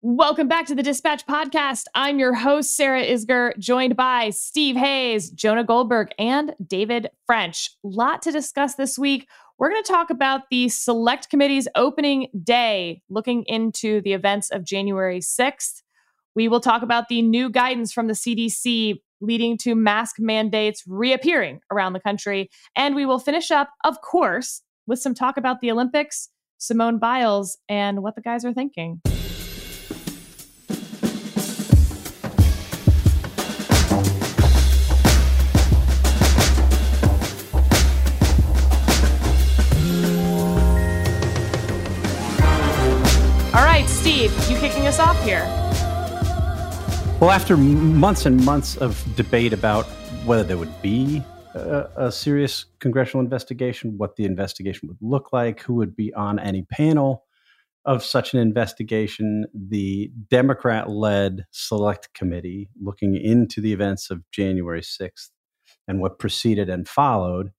[0.00, 1.86] Welcome back to the Dispatch Podcast.
[1.92, 7.72] I'm your host, Sarah Isgur, joined by Steve Hayes, Jonah Goldberg, and David French.
[7.82, 9.26] Lot to discuss this week.
[9.58, 14.62] We're going to talk about the Select Committee's opening day, looking into the events of
[14.62, 15.82] January 6th.
[16.36, 21.58] We will talk about the new guidance from the CDC leading to mask mandates reappearing
[21.72, 22.50] around the country.
[22.76, 26.28] And we will finish up, of course, with some talk about the Olympics,
[26.58, 29.00] Simone Biles, and what the guys are thinking.
[44.78, 45.44] Kicking us off here.
[47.20, 49.86] Well, after months and months of debate about
[50.24, 51.22] whether there would be
[51.54, 56.38] a, a, serious congressional investigation, what the investigation would look like, who would be on
[56.38, 57.24] any panel
[57.86, 64.82] of such an investigation, the Democrat led select committee looking into the events of January
[64.82, 65.30] 6th
[65.88, 67.50] and what preceded and followed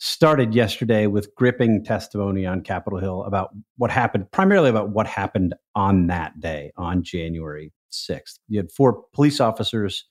[0.00, 5.54] started yesterday with gripping testimony on Capitol Hill about what happened, primarily about what happened
[5.74, 8.38] on that day, on January 6th.
[8.48, 10.06] You had four police officers,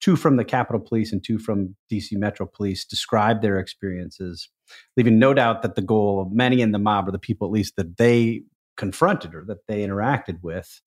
[0.00, 4.48] two from the Capitol Police and two from DC Metro Police, describe their experiences,
[4.96, 7.52] leaving no doubt that the goal of many in the mob, or the people at
[7.52, 8.42] least that they
[8.76, 10.80] confronted or that they interacted with,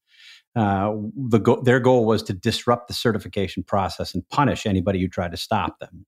[0.56, 0.94] uh,
[1.30, 5.32] the go- their goal was to disrupt the certification process and punish anybody who tried
[5.32, 6.06] to stop them.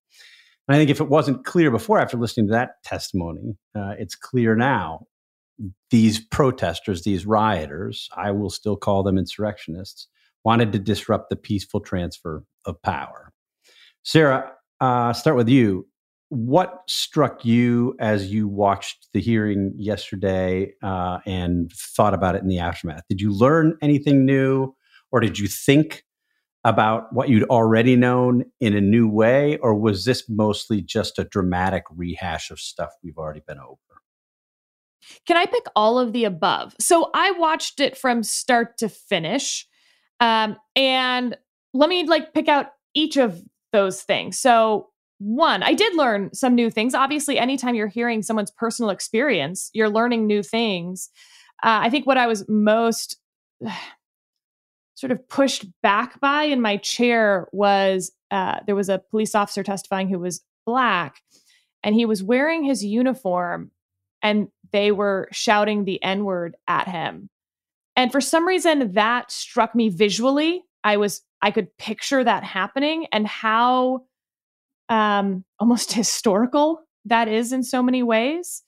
[0.70, 4.14] And I think if it wasn't clear before, after listening to that testimony, uh, it's
[4.16, 5.08] clear now.
[5.89, 10.08] These protesters, these rioters, I will still call them insurrectionists,
[10.45, 13.34] wanted to disrupt the peaceful transfer of power.
[14.03, 15.88] Sarah, uh, start with you.
[16.30, 22.47] What struck you as you watched the hearing yesterday uh, and thought about it in
[22.47, 23.02] the aftermath?
[23.09, 24.75] Did you learn anything new,
[25.12, 26.06] or did you think
[26.63, 31.23] about what you'd already known in a new way, or was this mostly just a
[31.23, 33.78] dramatic rehash of stuff we've already been over?
[35.25, 36.75] Can I pick all of the above?
[36.79, 39.66] So I watched it from start to finish.
[40.19, 41.38] Um, and
[41.73, 43.41] let me like pick out each of
[43.72, 44.38] those things.
[44.38, 44.89] So
[45.19, 46.94] one, I did learn some new things.
[46.94, 51.09] Obviously, anytime you're hearing someone's personal experience, you're learning new things.
[51.63, 53.17] Uh, I think what I was most
[54.99, 59.63] sort of pushed back by in my chair was uh, there was a police officer
[59.63, 61.21] testifying who was black
[61.83, 63.71] and he was wearing his uniform
[64.21, 67.29] and they were shouting the N word at him.
[67.95, 70.63] And for some reason, that struck me visually.
[70.83, 74.01] I was, I could picture that happening and how
[74.89, 78.63] um, almost historical that is in so many ways.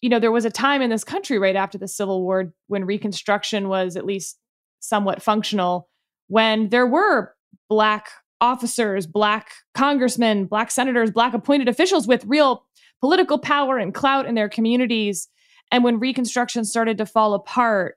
[0.00, 2.84] You know, there was a time in this country right after the Civil War when
[2.84, 4.38] Reconstruction was at least
[4.80, 5.88] somewhat functional
[6.28, 7.34] when there were
[7.68, 8.08] black
[8.40, 12.64] officers, black congressmen, black senators, black appointed officials with real
[13.00, 15.28] political power and clout in their communities.
[15.70, 17.96] And when Reconstruction started to fall apart,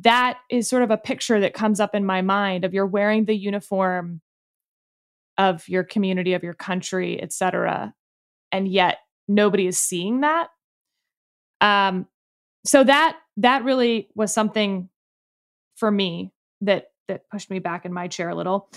[0.00, 3.26] that is sort of a picture that comes up in my mind of you're wearing
[3.26, 4.20] the uniform
[5.38, 7.94] of your community, of your country, et cetera.
[8.50, 10.48] And yet nobody is seeing that.
[11.60, 12.06] Um,
[12.64, 14.88] so that that really was something
[15.76, 18.68] for me that that pushed me back in my chair a little.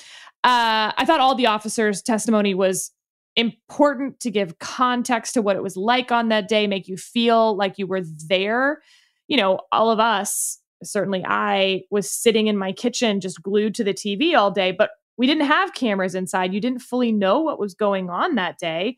[0.44, 2.92] Uh, I thought all the officers' testimony was
[3.38, 7.56] important to give context to what it was like on that day, make you feel
[7.56, 8.82] like you were there.
[9.28, 13.84] You know, all of us, certainly I, was sitting in my kitchen just glued to
[13.84, 16.54] the TV all day, but we didn't have cameras inside.
[16.54, 18.98] You didn't fully know what was going on that day.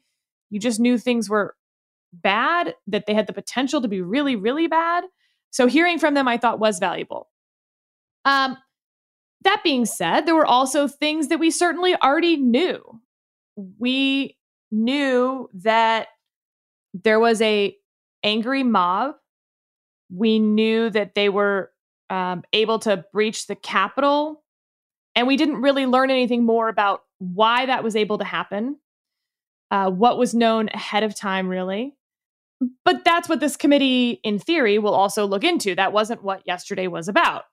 [0.49, 1.55] You just knew things were
[2.11, 5.03] bad, that they had the potential to be really, really bad.
[5.51, 7.28] So hearing from them, I thought was valuable.
[8.25, 8.57] Um,
[9.43, 12.83] that being said, there were also things that we certainly already knew.
[13.77, 14.37] We
[14.71, 16.07] knew that
[16.93, 17.75] there was a
[18.23, 19.15] angry mob.
[20.11, 21.71] We knew that they were
[22.09, 24.43] um, able to breach the Capitol,
[25.15, 28.77] and we didn't really learn anything more about why that was able to happen.
[29.71, 31.95] Uh, what was known ahead of time, really.
[32.83, 35.75] But that's what this committee, in theory, will also look into.
[35.75, 37.43] That wasn't what yesterday was about.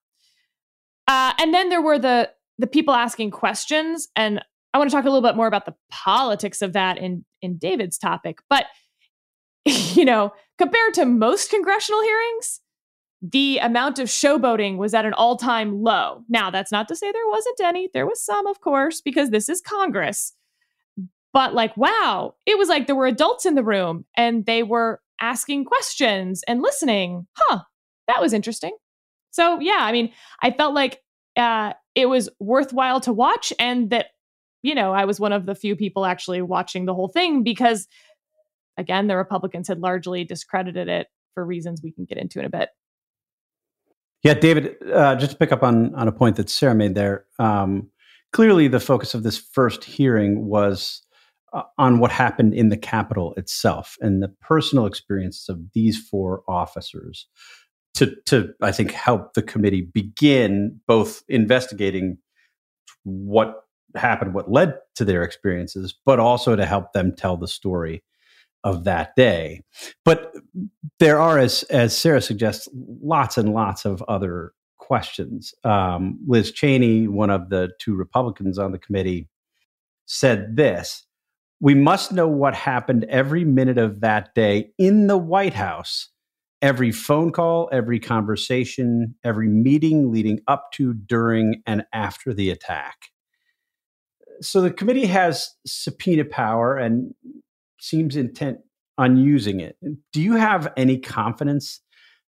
[1.06, 4.42] Uh, and then there were the the people asking questions, and
[4.72, 7.58] I want to talk a little bit more about the politics of that in in
[7.58, 8.38] David's topic.
[8.48, 8.66] But
[9.64, 12.60] you know, compared to most congressional hearings,
[13.22, 16.22] the amount of showboating was at an all time low.
[16.28, 17.88] Now, that's not to say there wasn't any.
[17.92, 20.32] There was some, of course, because this is Congress.
[21.32, 25.00] But like, wow, it was like there were adults in the room and they were
[25.20, 27.26] asking questions and listening.
[27.36, 27.60] Huh,
[28.06, 28.72] that was interesting
[29.36, 31.02] So yeah, I mean, I felt like
[31.36, 34.06] uh, it was worthwhile to watch, and that
[34.62, 37.86] you know I was one of the few people actually watching the whole thing because,
[38.78, 42.48] again, the Republicans had largely discredited it for reasons we can get into in a
[42.48, 42.70] bit.
[44.22, 47.26] Yeah, David, uh, just to pick up on on a point that Sarah made there.
[47.38, 47.90] Um,
[48.32, 51.02] clearly, the focus of this first hearing was
[51.52, 56.42] uh, on what happened in the Capitol itself and the personal experiences of these four
[56.48, 57.26] officers
[57.96, 62.18] to, to I think, help the committee begin both investigating
[63.04, 63.62] what
[63.94, 68.02] happened, what led to their experiences, but also to help them tell the story
[68.64, 69.62] of that day.
[70.04, 70.32] But
[70.98, 75.54] there are, as as Sarah suggests, lots and lots of other questions.
[75.64, 79.28] Um, Liz Cheney, one of the two Republicans on the committee,
[80.06, 81.06] said this
[81.60, 86.10] we must know what happened every minute of that day in the White House,
[86.62, 93.10] every phone call, every conversation, every meeting leading up to, during, and after the attack.
[94.40, 97.14] So the committee has subpoena power and
[97.78, 98.58] seems intent
[98.98, 99.76] on using it.
[100.12, 101.80] Do you have any confidence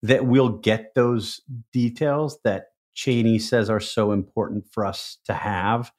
[0.04, 5.92] that we'll get those details that Cheney says are so important for us to have?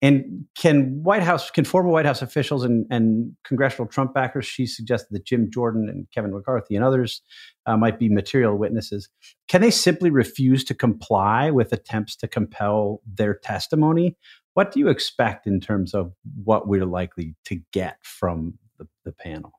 [0.00, 4.64] And can White House, can former White House officials and, and congressional Trump backers, she
[4.64, 7.20] suggested that Jim Jordan and Kevin McCarthy and others
[7.66, 9.08] uh, might be material witnesses,
[9.48, 14.16] can they simply refuse to comply with attempts to compel their testimony?
[14.54, 16.12] What do you expect in terms of
[16.44, 19.52] what we're likely to get from the, the panel?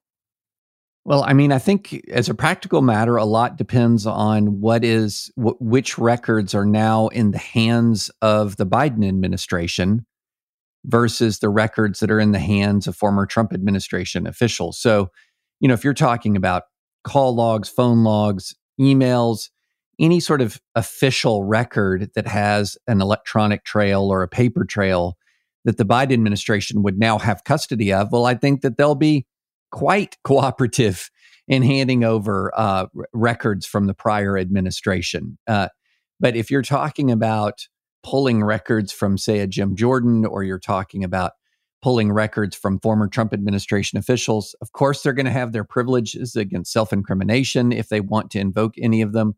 [1.06, 5.32] Well, I mean, I think as a practical matter, a lot depends on what is
[5.36, 10.06] wh- which records are now in the hands of the Biden administration
[10.86, 14.80] versus the records that are in the hands of former Trump administration officials.
[14.80, 15.10] So,
[15.60, 16.64] you know, if you're talking about
[17.04, 19.50] call logs, phone logs, emails,
[20.00, 25.18] any sort of official record that has an electronic trail or a paper trail
[25.66, 29.26] that the Biden administration would now have custody of, well, I think that they'll be
[29.72, 31.10] quite cooperative
[31.48, 35.38] in handing over uh, r- records from the prior administration.
[35.48, 35.68] Uh,
[36.20, 37.68] but if you're talking about
[38.04, 41.34] pulling records from, say, a Jim Jordan, or you're talking about
[41.82, 44.56] pulling records from former Trump administration officials.
[44.62, 48.40] Of course, they're going to have their privileges against self incrimination if they want to
[48.40, 49.36] invoke any of them.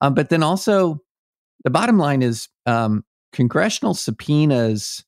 [0.00, 1.00] Um, but then also,
[1.64, 5.04] the bottom line is um, congressional subpoenas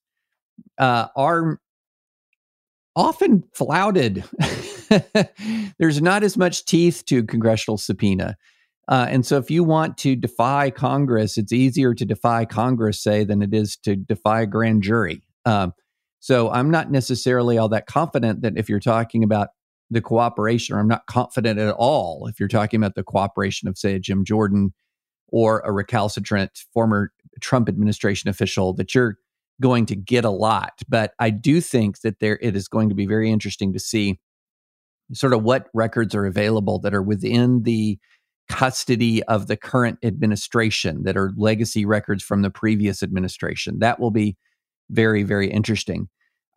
[0.79, 1.61] uh, are
[2.97, 4.25] often flouted.
[5.79, 8.37] There's not as much teeth to congressional subpoena.
[8.91, 13.23] Uh, and so, if you want to defy Congress, it's easier to defy Congress, say,
[13.23, 15.23] than it is to defy a grand jury.
[15.47, 15.73] Um,
[16.19, 19.51] so, I'm not necessarily all that confident that if you're talking about
[19.91, 23.79] the cooperation, or I'm not confident at all if you're talking about the cooperation of,
[23.79, 24.75] say, Jim Jordan
[25.29, 29.19] or a recalcitrant former Trump administration official, that you're
[29.61, 30.73] going to get a lot.
[30.89, 34.19] But I do think that there it is going to be very interesting to see
[35.13, 37.99] sort of what records are available that are within the
[38.51, 43.79] custody of the current administration that are legacy records from the previous administration.
[43.79, 44.37] That will be
[44.91, 46.09] very, very interesting.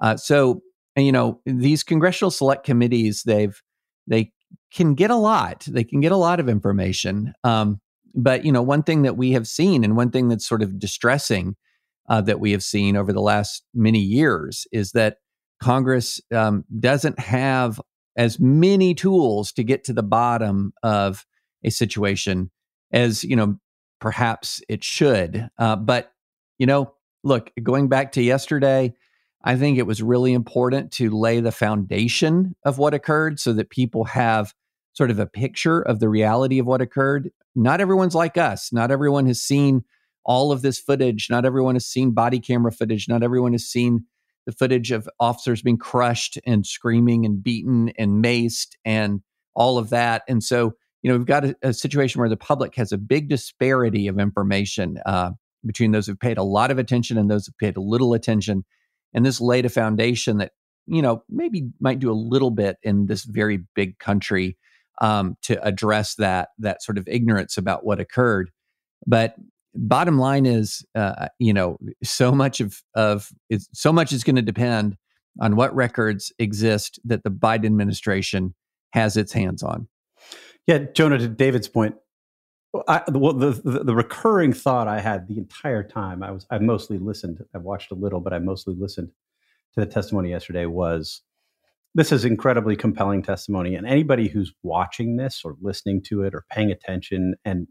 [0.01, 0.63] Uh, so,
[0.97, 3.61] you know, these congressional select committees, they've
[4.07, 4.31] they
[4.73, 5.65] can get a lot.
[5.69, 7.33] They can get a lot of information.
[7.43, 7.79] Um,
[8.15, 10.79] but you know, one thing that we have seen, and one thing that's sort of
[10.79, 11.55] distressing
[12.09, 15.17] uh, that we have seen over the last many years, is that
[15.61, 17.79] Congress um, doesn't have
[18.17, 21.23] as many tools to get to the bottom of
[21.63, 22.49] a situation
[22.91, 23.57] as you know
[23.99, 26.11] perhaps it should uh, but
[26.59, 26.93] you know
[27.23, 28.93] look going back to yesterday
[29.43, 33.69] i think it was really important to lay the foundation of what occurred so that
[33.69, 34.53] people have
[34.93, 37.31] sort of a picture of the reality of what occurred.
[37.55, 38.71] Not everyone's like us.
[38.71, 39.83] Not everyone has seen
[40.23, 41.27] all of this footage.
[41.29, 43.09] Not everyone has seen body camera footage.
[43.09, 44.05] Not everyone has seen
[44.45, 49.21] the footage of officers being crushed and screaming and beaten and maced and
[49.55, 50.23] all of that.
[50.27, 53.29] And so you know, we've got a, a situation where the public has a big
[53.29, 55.31] disparity of information uh,
[55.65, 58.63] between those who've paid a lot of attention and those who've paid a little attention.
[59.13, 60.53] And this laid a foundation that,
[60.87, 64.57] you know, maybe might do a little bit in this very big country
[65.01, 68.49] um, to address that that sort of ignorance about what occurred.
[69.05, 69.35] But
[69.75, 74.35] bottom line is, uh, you know, so much of of is, so much is going
[74.37, 74.95] to depend
[75.41, 78.53] on what records exist that the Biden administration
[78.91, 79.87] has its hands on.
[80.67, 81.95] Yeah, Jonah, to David's point,
[82.87, 86.57] I, well, the, the, the recurring thought I had the entire time I was I
[86.59, 87.43] mostly listened.
[87.53, 89.09] I watched a little, but I mostly listened
[89.75, 90.65] to the testimony yesterday.
[90.65, 91.21] Was
[91.93, 96.45] this is incredibly compelling testimony, and anybody who's watching this or listening to it or
[96.49, 97.67] paying attention and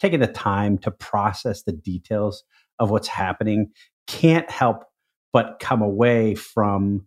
[0.00, 2.44] taking the time to process the details
[2.78, 3.72] of what's happening
[4.06, 4.84] can't help
[5.32, 7.06] but come away from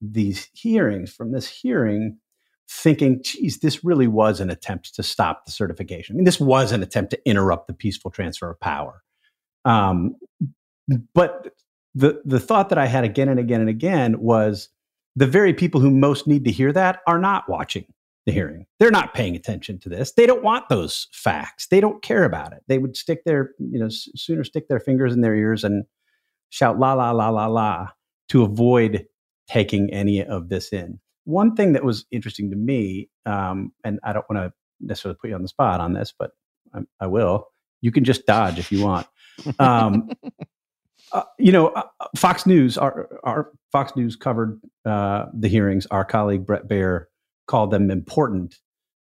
[0.00, 2.18] these hearings, from this hearing,
[2.70, 6.14] thinking, geez, this really was an attempt to stop the certification.
[6.14, 9.02] I mean, this was an attempt to interrupt the peaceful transfer of power.
[9.64, 10.16] Um,
[11.14, 11.54] but
[11.94, 14.68] the the thought that I had again and again and again was
[15.16, 17.86] the very people who most need to hear that are not watching
[18.24, 18.66] the hearing.
[18.78, 20.12] They're not paying attention to this.
[20.12, 21.66] They don't want those facts.
[21.66, 22.62] They don't care about it.
[22.68, 25.84] They would stick their, you know, s- sooner stick their fingers in their ears and
[26.50, 27.88] shout la la la la la
[28.28, 29.06] to avoid
[29.48, 31.00] taking any of this in.
[31.28, 35.28] One thing that was interesting to me, um, and I don't want to necessarily put
[35.28, 36.30] you on the spot on this, but
[36.72, 37.48] I, I will.
[37.82, 39.06] You can just dodge if you want.
[39.58, 40.08] Um,
[41.12, 41.82] uh, you know, uh,
[42.16, 45.84] Fox News, our, our Fox News covered uh, the hearings.
[45.90, 47.04] Our colleague Bret Baier
[47.46, 48.56] called them important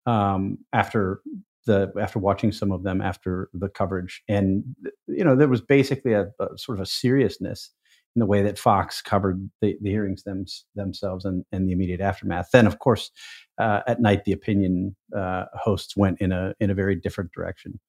[0.07, 1.21] um, after
[1.67, 4.63] the after watching some of them after the coverage, and
[5.05, 7.69] you know there was basically a, a sort of a seriousness
[8.17, 10.43] in the way that Fox covered the, the hearings them,
[10.73, 12.49] themselves and, and the immediate aftermath.
[12.51, 13.11] Then, of course,
[13.59, 17.79] uh, at night the opinion uh, hosts went in a in a very different direction.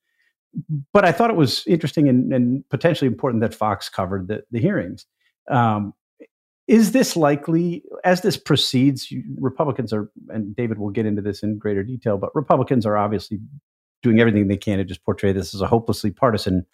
[0.93, 4.61] But I thought it was interesting and, and potentially important that Fox covered the, the
[4.61, 5.07] hearings.
[5.51, 5.95] Um,
[6.67, 11.57] is this likely as this proceeds republicans are and david will get into this in
[11.57, 13.39] greater detail but republicans are obviously
[14.03, 16.67] doing everything they can to just portray this as a hopelessly partisan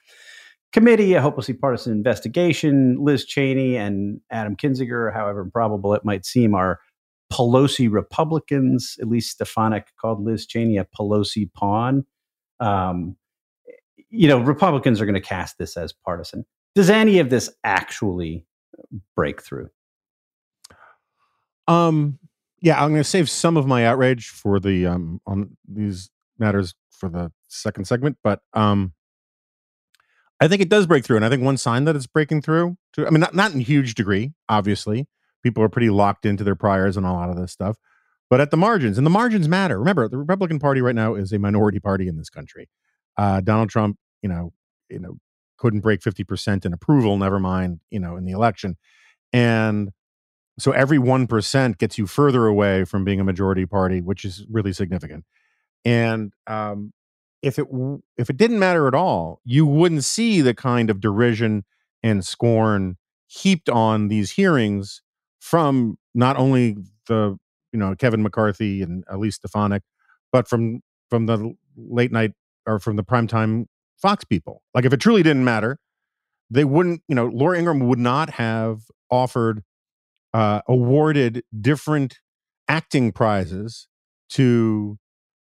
[0.75, 6.54] committee a hopelessly partisan investigation liz cheney and adam kinzinger however improbable it might seem
[6.54, 6.81] are
[7.33, 8.97] pelosi republicans.
[9.00, 12.04] At least stefanik called liz cheney a pelosi pawn.
[12.61, 13.16] Um,
[14.11, 16.45] you know republicans are going to cast this as partisan.
[16.75, 18.47] Does any of this actually
[19.16, 19.71] break through?
[21.66, 22.19] Um,
[22.61, 26.75] yeah, I'm going to save some of my outrage for the um on these matters
[26.90, 28.93] for the second segment, but um,
[30.41, 32.76] I think it does break through, and I think one sign that it's breaking through.
[32.95, 35.07] To, I mean, not not in huge degree, obviously.
[35.43, 37.76] People are pretty locked into their priors and a lot of this stuff,
[38.31, 39.79] but at the margins, and the margins matter.
[39.79, 42.69] Remember, the Republican Party right now is a minority party in this country.
[43.17, 44.53] Uh, Donald Trump, you know,
[44.88, 45.19] you know,
[45.59, 47.17] couldn't break fifty percent in approval.
[47.17, 48.76] Never mind, you know, in the election,
[49.33, 49.91] and
[50.59, 54.73] so every 1% gets you further away from being a majority party, which is really
[54.73, 55.25] significant.
[55.85, 56.93] And um,
[57.44, 57.66] if it
[58.16, 61.64] if it didn't matter at all, you wouldn't see the kind of derision
[62.02, 62.96] and scorn
[63.26, 65.02] heaped on these hearings
[65.40, 67.36] from not only the
[67.72, 69.82] you know Kevin McCarthy and Elise Stefanik,
[70.32, 72.32] but from from the late night
[72.66, 73.66] or from the primetime
[74.00, 74.62] Fox people.
[74.74, 75.78] Like if it truly didn't matter,
[76.50, 77.02] they wouldn't.
[77.08, 79.62] You know, Laura Ingraham would not have offered
[80.32, 82.18] uh, awarded different
[82.68, 83.86] acting prizes
[84.30, 84.98] to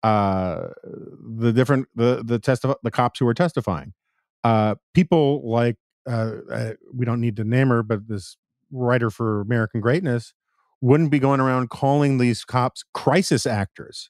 [0.04, 3.94] uh, the different the the testif- the cops who were testifying.
[4.44, 5.78] Uh, people like
[6.10, 8.38] uh, uh, we don't need to name her, but this
[8.72, 10.34] writer for American Greatness
[10.82, 14.10] wouldn't be going around calling these cops crisis actors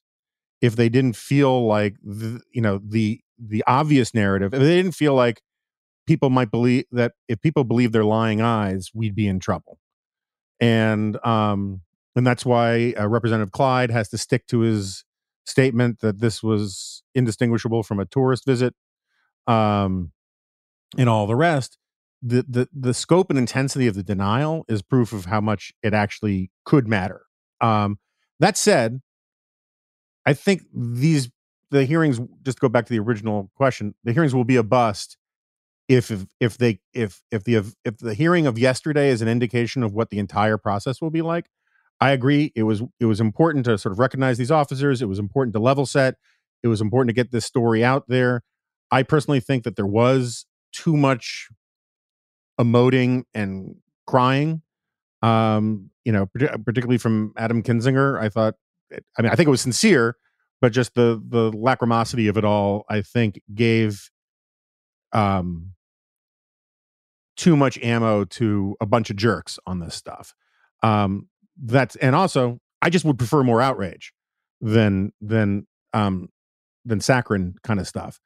[0.61, 4.53] if they didn't feel like the, you know the the obvious narrative.
[4.53, 5.41] If they didn't feel like
[6.07, 9.77] people might believe that if people believe their lying eyes, we'd be in trouble
[10.63, 11.81] and um,
[12.15, 15.03] and that's why uh, Representative Clyde has to stick to his
[15.45, 18.73] statement that this was indistinguishable from a tourist visit,
[19.47, 20.11] um,
[20.97, 21.77] and all the rest.
[22.21, 25.93] The, the the scope and intensity of the denial is proof of how much it
[25.93, 27.23] actually could matter.
[27.59, 27.99] Um,
[28.39, 29.01] that said,
[30.25, 31.29] I think these
[31.69, 33.95] the hearings just go back to the original question.
[34.03, 35.17] The hearings will be a bust
[35.87, 39.83] if if, if they if if the if the hearing of yesterday is an indication
[39.83, 41.47] of what the entire process will be like
[42.03, 45.19] i agree it was it was important to sort of recognize these officers it was
[45.19, 46.15] important to level set
[46.61, 48.41] it was important to get this story out there
[48.91, 51.49] i personally think that there was too much
[52.59, 53.75] emoting and
[54.07, 54.61] crying
[55.21, 56.25] um you know
[56.65, 58.55] particularly from adam kinzinger i thought
[59.17, 60.15] i mean i think it was sincere
[60.61, 64.09] but just the the lacrimosity of it all i think gave
[65.13, 65.73] um
[67.35, 70.33] too much ammo to a bunch of jerks on this stuff.
[70.81, 71.27] Um,
[71.61, 74.13] that's and also I just would prefer more outrage
[74.61, 76.29] than than um
[76.85, 78.19] than saccharine kind of stuff.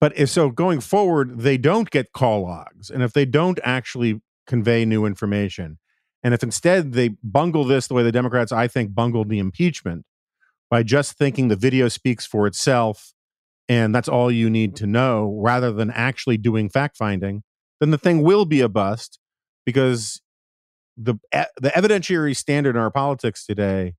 [0.00, 4.20] But if so, going forward, they don't get call logs, and if they don't actually
[4.46, 5.78] convey new information,
[6.22, 10.04] and if instead they bungle this the way the Democrats, I think, bungled the impeachment
[10.68, 13.14] by just thinking the video speaks for itself,
[13.68, 17.42] and that's all you need to know, rather than actually doing fact finding,
[17.80, 19.18] then the thing will be a bust
[19.64, 20.20] because
[20.96, 23.94] the the evidentiary standard in our politics today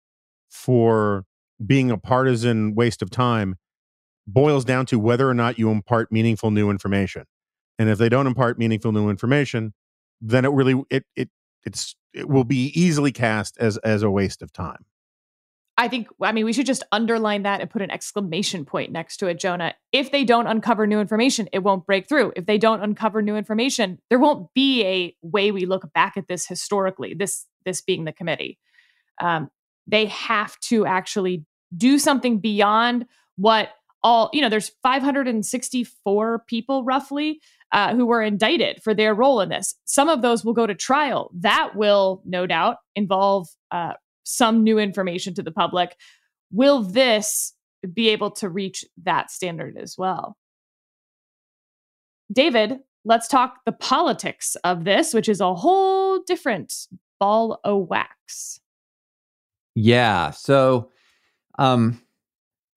[0.49, 1.25] for
[1.65, 3.55] being a partisan waste of time
[4.27, 7.25] boils down to whether or not you impart meaningful new information.
[7.79, 9.73] And if they don't impart meaningful new information,
[10.21, 11.29] then it really it it
[11.63, 14.85] it's it will be easily cast as as a waste of time.
[15.81, 19.17] I think, I mean, we should just underline that and put an exclamation point next
[19.17, 19.73] to it, Jonah.
[19.91, 22.33] If they don't uncover new information, it won't break through.
[22.35, 26.27] If they don't uncover new information, there won't be a way we look back at
[26.27, 28.59] this historically, this, this being the committee.
[29.19, 29.49] Um,
[29.87, 31.45] they have to actually
[31.75, 33.07] do something beyond
[33.37, 33.69] what
[34.03, 39.49] all, you know, there's 564 people roughly uh, who were indicted for their role in
[39.49, 39.75] this.
[39.85, 41.31] Some of those will go to trial.
[41.33, 45.95] That will, no doubt, involve uh, some new information to the public.
[46.51, 47.53] Will this
[47.93, 50.37] be able to reach that standard as well?
[52.31, 56.73] David, let's talk the politics of this, which is a whole different
[57.19, 58.59] ball of wax.
[59.75, 60.31] Yeah.
[60.31, 60.91] So,
[61.59, 62.01] um,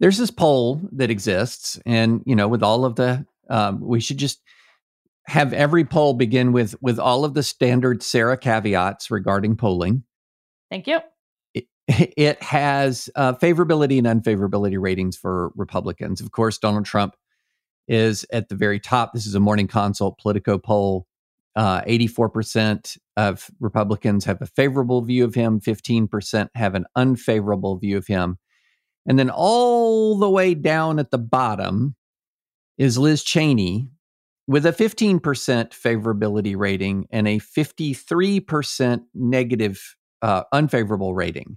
[0.00, 4.18] there's this poll that exists, and you know, with all of the, um, we should
[4.18, 4.42] just
[5.26, 10.02] have every poll begin with with all of the standard Sarah caveats regarding polling.
[10.70, 10.98] Thank you.
[11.88, 16.20] it has uh, favorability and unfavorability ratings for Republicans.
[16.20, 17.14] Of course, Donald Trump
[17.86, 19.12] is at the very top.
[19.12, 21.06] This is a morning consult Politico poll.
[21.56, 27.96] Uh, 84% of Republicans have a favorable view of him, 15% have an unfavorable view
[27.96, 28.38] of him.
[29.06, 31.94] And then all the way down at the bottom
[32.76, 33.88] is Liz Cheney
[34.48, 41.56] with a 15% favorability rating and a 53% negative, uh, unfavorable rating.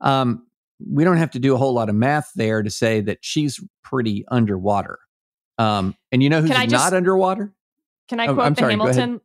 [0.00, 0.46] Um,
[0.78, 3.60] we don't have to do a whole lot of math there to say that she's
[3.82, 4.98] pretty underwater.
[5.58, 7.52] Um, and you know who's just, not underwater?
[8.08, 9.20] Can I oh, quote oh, the sorry, Hamilton?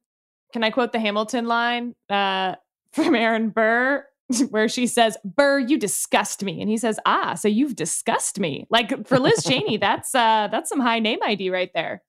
[0.52, 2.56] Can I quote the Hamilton line uh,
[2.92, 4.06] from Aaron Burr,
[4.50, 8.66] where she says, "Burr, you disgust me," and he says, "Ah, so you've disgust me."
[8.70, 12.02] Like for Liz Cheney, that's uh, that's some high name ID right there.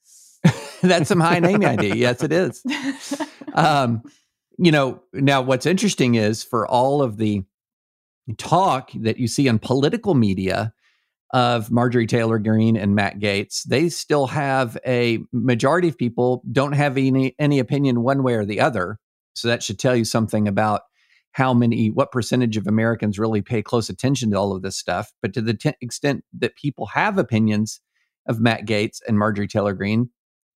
[0.83, 1.97] that's some high name ID.
[1.97, 2.63] Yes, it is.
[3.55, 4.03] Um,
[4.59, 7.45] you know, now what's interesting is for all of the
[8.39, 10.73] talk that you see on political media
[11.33, 16.73] of Marjorie Taylor Greene and Matt Gaetz, they still have a majority of people don't
[16.73, 18.99] have any any opinion one way or the other.
[19.35, 20.83] So that should tell you something about
[21.33, 25.13] how many, what percentage of Americans really pay close attention to all of this stuff.
[25.21, 27.81] But to the t- extent that people have opinions
[28.29, 30.11] of Matt Gaetz and Marjorie Taylor Greene,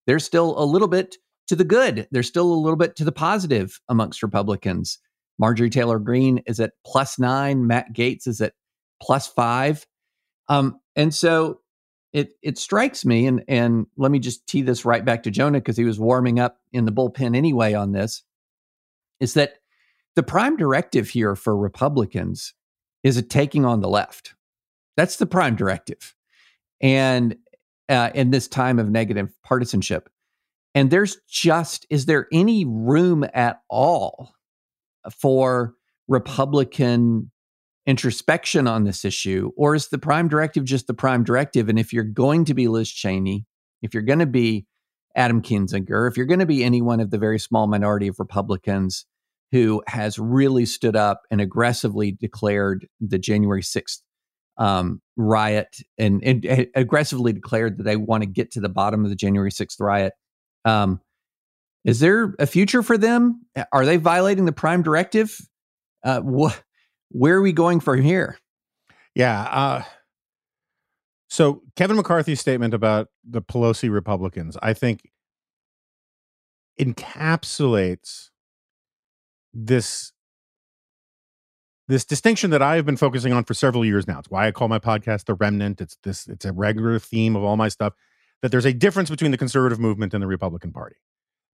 [0.07, 1.17] they're still a little bit
[1.49, 2.07] to the good.
[2.13, 4.99] They're still a little bit to the positive amongst Republicans.
[5.39, 7.67] Marjorie Taylor Greene is at plus nine.
[7.67, 8.55] Matt Gaetz is at
[9.01, 9.87] plus five.
[10.49, 11.61] Um, and so
[12.13, 15.59] it it strikes me, and and let me just tee this right back to Jonah
[15.59, 18.23] because he was warming up in the bullpen anyway on this.
[19.21, 19.59] Is that
[20.17, 22.55] the prime directive here for Republicans
[23.05, 24.35] is a taking on the left.
[24.97, 26.15] That's the prime directive,
[26.81, 27.37] and
[27.89, 30.09] uh, in this time of negative partisanship,
[30.75, 34.33] and there's just is there any room at all
[35.11, 35.75] for
[36.07, 37.31] Republican
[37.87, 39.51] introspection on this issue?
[39.57, 41.69] Or is the prime directive just the prime directive?
[41.69, 43.47] And if you're going to be Liz Cheney,
[43.83, 44.67] if you're going to be
[45.17, 48.19] Adam Kinzinger, if you're going to be any one of the very small minority of
[48.19, 49.07] Republicans
[49.53, 54.03] who has really stood up and aggressively declared the January 6th
[54.59, 59.05] um, riot and, and, and, aggressively declared that they want to get to the bottom
[59.05, 60.13] of the January 6th riot,
[60.65, 61.01] um,
[61.85, 63.43] is there a future for them?
[63.73, 65.39] Are they violating the prime directive?
[66.05, 66.57] Uh, wh-
[67.11, 68.39] where are we going from here?
[69.15, 69.43] Yeah.
[69.43, 69.83] Uh,
[71.29, 75.11] so Kevin McCarthy's statement about the Pelosi Republicans, I think,
[76.81, 78.31] encapsulates
[79.53, 80.13] this
[81.89, 84.19] this distinction that I've been focusing on for several years now.
[84.19, 85.81] It's why I call my podcast The Remnant.
[85.81, 87.95] It's this it's a regular theme of all my stuff
[88.43, 90.97] that there's a difference between the conservative movement and the Republican Party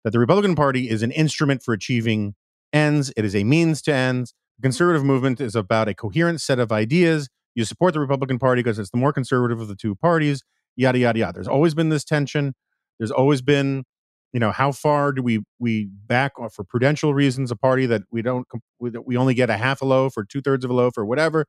[0.05, 2.35] that the Republican Party is an instrument for achieving
[2.73, 4.31] ends, it is a means to ends.
[4.31, 4.67] The mm-hmm.
[4.67, 7.29] conservative movement is about a coherent set of ideas.
[7.55, 10.43] You support the Republican Party because it's the more conservative of the two parties,
[10.77, 11.33] yada, yada, yada.
[11.35, 12.55] There's always been this tension.
[12.99, 13.85] There's always been,
[14.33, 18.23] you know, how far do we we back for prudential reasons a party that we
[18.23, 18.47] don't
[18.81, 21.07] that we only get a half a loaf or two thirds of a loaf or
[21.07, 21.47] whatever,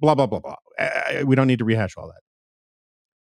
[0.00, 0.56] blah blah blah blah.
[1.24, 2.25] We don't need to rehash all that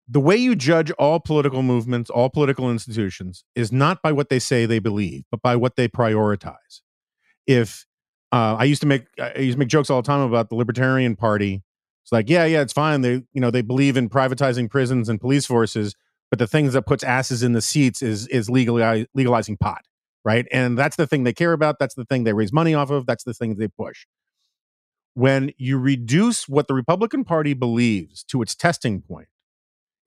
[0.09, 4.38] the way you judge all political movements, all political institutions, is not by what they
[4.38, 6.81] say they believe, but by what they prioritize.
[7.47, 7.87] If
[8.33, 10.55] uh, I used to make I used to make jokes all the time about the
[10.55, 11.62] Libertarian Party.
[12.05, 13.03] It's like, yeah, yeah, it's fine.
[13.03, 15.94] They, you know, they believe in privatizing prisons and police forces,
[16.31, 19.83] but the things that puts asses in the seats is is legalizing pot,
[20.25, 20.47] right?
[20.51, 21.79] And that's the thing they care about.
[21.79, 23.07] That's the thing they raise money off of.
[23.07, 24.07] That's the thing they push.
[25.14, 29.29] When you reduce what the Republican Party believes to its testing point,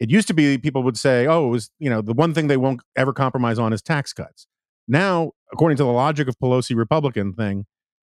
[0.01, 2.47] it used to be people would say, oh, it was, you know, the one thing
[2.47, 4.47] they won't ever compromise on is tax cuts.
[4.87, 7.67] Now, according to the logic of Pelosi Republican thing,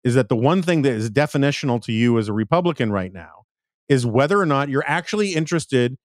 [0.05, 3.43] is that the one thing that is definitional to you as a Republican right now
[3.89, 5.97] is whether or not you're actually interested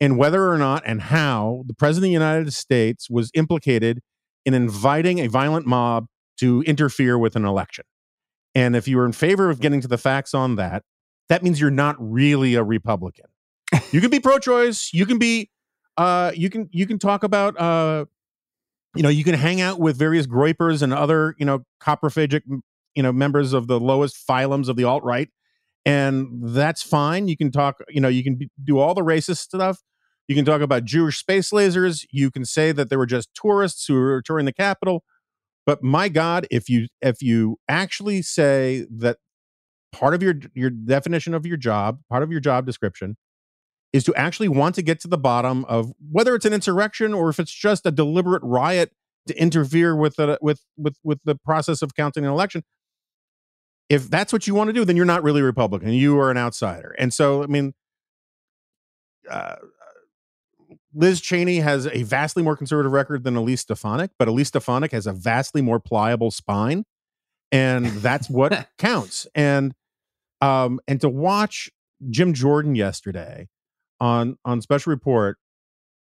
[0.00, 4.00] in whether or not and how the president of the United States was implicated
[4.44, 6.08] in inviting a violent mob
[6.40, 7.86] to interfere with an election.
[8.54, 10.82] And if you are in favor of getting to the facts on that,
[11.30, 13.26] that means you're not really a Republican.
[13.90, 14.90] You can be pro-choice.
[14.92, 15.50] You can be,
[15.96, 18.06] uh, you can you can talk about, uh,
[18.94, 22.42] you know, you can hang out with various groypers and other, you know, coprophagic,
[22.94, 25.28] you know, members of the lowest phylums of the alt right,
[25.84, 27.28] and that's fine.
[27.28, 29.82] You can talk, you know, you can be, do all the racist stuff.
[30.28, 32.06] You can talk about Jewish space lasers.
[32.10, 35.04] You can say that they were just tourists who were touring the Capitol.
[35.66, 39.18] But my God, if you if you actually say that
[39.92, 43.16] part of your your definition of your job, part of your job description,
[43.92, 47.28] is to actually want to get to the bottom of whether it's an insurrection or
[47.28, 48.92] if it's just a deliberate riot
[49.26, 52.64] to interfere with the with with with the process of counting an election.
[53.88, 55.90] If that's what you want to do, then you're not really Republican.
[55.90, 56.94] You are an outsider.
[56.98, 57.74] And so, I mean,
[59.28, 59.56] uh,
[60.94, 65.06] Liz Cheney has a vastly more conservative record than Elise Stefanik, but Elise Stefanik has
[65.06, 66.84] a vastly more pliable spine,
[67.50, 69.26] and that's what counts.
[69.34, 69.74] And
[70.40, 71.70] um, and to watch
[72.10, 73.48] Jim Jordan yesterday
[74.02, 75.38] on on special report,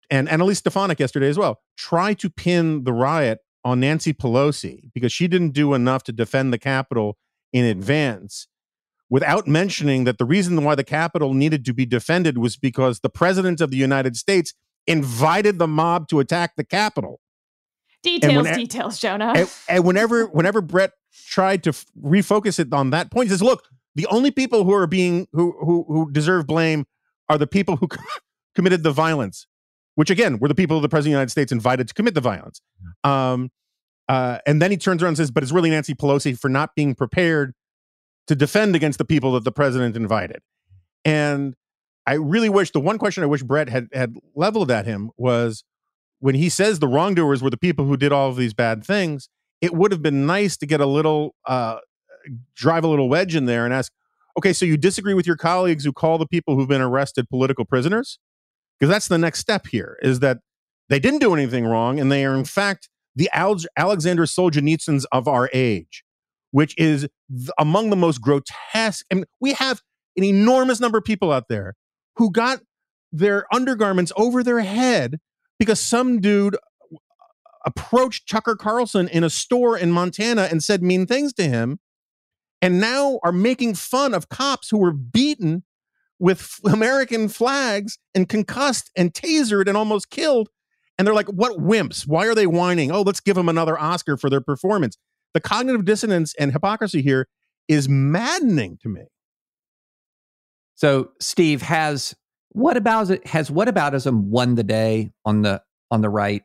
[0.10, 4.91] and and Elise Stefanik yesterday as well, try to pin the riot on Nancy Pelosi
[4.93, 7.17] because she didn't do enough to defend the Capitol
[7.51, 8.47] in advance
[9.10, 13.10] without mentioning that the reason why the Capitol needed to be defended was because the
[13.10, 14.53] President of the United States
[14.86, 17.19] invited the mob to attack the Capitol.
[18.03, 19.33] Details, when, details, Jonah.
[19.36, 20.91] And, and, whenever, whenever Bret
[21.27, 23.63] tried to f- refocus it on that point, he says, "Look,
[23.95, 26.86] the only people who are being who who, who deserve blame
[27.30, 27.88] are the people who
[28.56, 29.48] committed the violence,
[29.96, 32.22] which again were the people the President of the United States invited to commit the
[32.22, 32.62] violence."
[33.04, 33.50] Um,
[34.08, 36.76] uh, and then he turns around and says, "But it's really Nancy Pelosi for not
[36.76, 37.54] being prepared
[38.28, 40.42] to defend against the people that the president invited."
[41.06, 41.56] And
[42.06, 45.63] I really wish the one question I wish Bret had had leveled at him was
[46.20, 49.30] when he says the wrongdoers were the people who did all of these bad things.
[49.60, 51.80] It would have been nice to get a little uh,
[52.56, 53.92] drive a little wedge in there and ask,
[54.38, 57.65] okay, so you disagree with your colleagues who call the people who've been arrested political
[57.65, 58.19] prisoners?
[58.80, 60.38] Because that's the next step here is that
[60.89, 65.28] they didn't do anything wrong and they are in fact the Al- Alexander Solzhenitsyns of
[65.28, 66.04] our age,
[66.52, 69.06] which is th- among the most grotesque.
[69.12, 69.82] Mean, we have
[70.15, 71.73] an enormous number of people out there
[72.17, 72.60] who got
[73.12, 75.17] their undergarments over their head
[75.58, 76.56] because some dude
[77.65, 81.80] approached Tucker Carlson in a store in Montana and said mean things to him,
[82.62, 85.63] and now are making fun of cops who were beaten
[86.20, 90.50] with American flags and concussed and tasered and almost killed.
[90.98, 92.08] And they're like, what wimps?
[92.08, 92.91] Why are they whining?
[92.91, 94.98] Oh, let's give them another Oscar for their performance.
[95.34, 97.28] The cognitive dissonance and hypocrisy here
[97.67, 99.04] is maddening to me.
[100.74, 102.15] So, Steve, has
[102.50, 103.28] what about it?
[103.28, 106.43] Has what aboutism won the day on the on the right?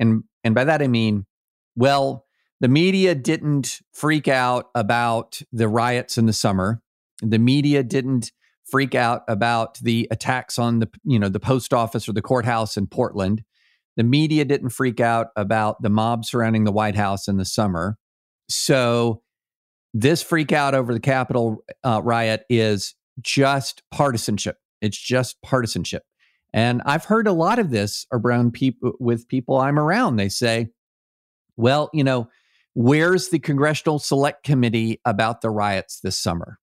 [0.00, 1.26] And and by that I mean,
[1.76, 2.23] well,
[2.64, 6.80] the media didn't freak out about the riots in the summer.
[7.20, 8.32] The media didn't
[8.64, 12.78] freak out about the attacks on the you know the post office or the courthouse
[12.78, 13.44] in Portland.
[13.98, 17.98] The media didn't freak out about the mob surrounding the White House in the summer.
[18.48, 19.20] So
[19.92, 24.56] this freak out over the Capitol uh, riot is just partisanship.
[24.80, 26.04] It's just partisanship.
[26.54, 30.16] And I've heard a lot of this around people with people I'm around.
[30.16, 30.68] They say,
[31.58, 32.30] well, you know,
[32.74, 36.58] where's the Congressional Select Committee about the riots this summer?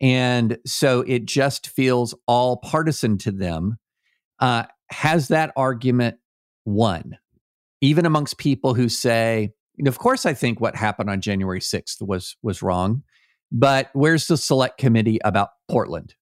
[0.00, 3.78] And so it just feels all partisan to them.
[4.40, 6.16] Uh, has that argument
[6.64, 7.16] won?
[7.80, 9.52] Even amongst people who say,
[9.86, 13.02] of course, I think what happened on January 6th was was wrong.
[13.52, 16.14] But where's the select committee about Portland?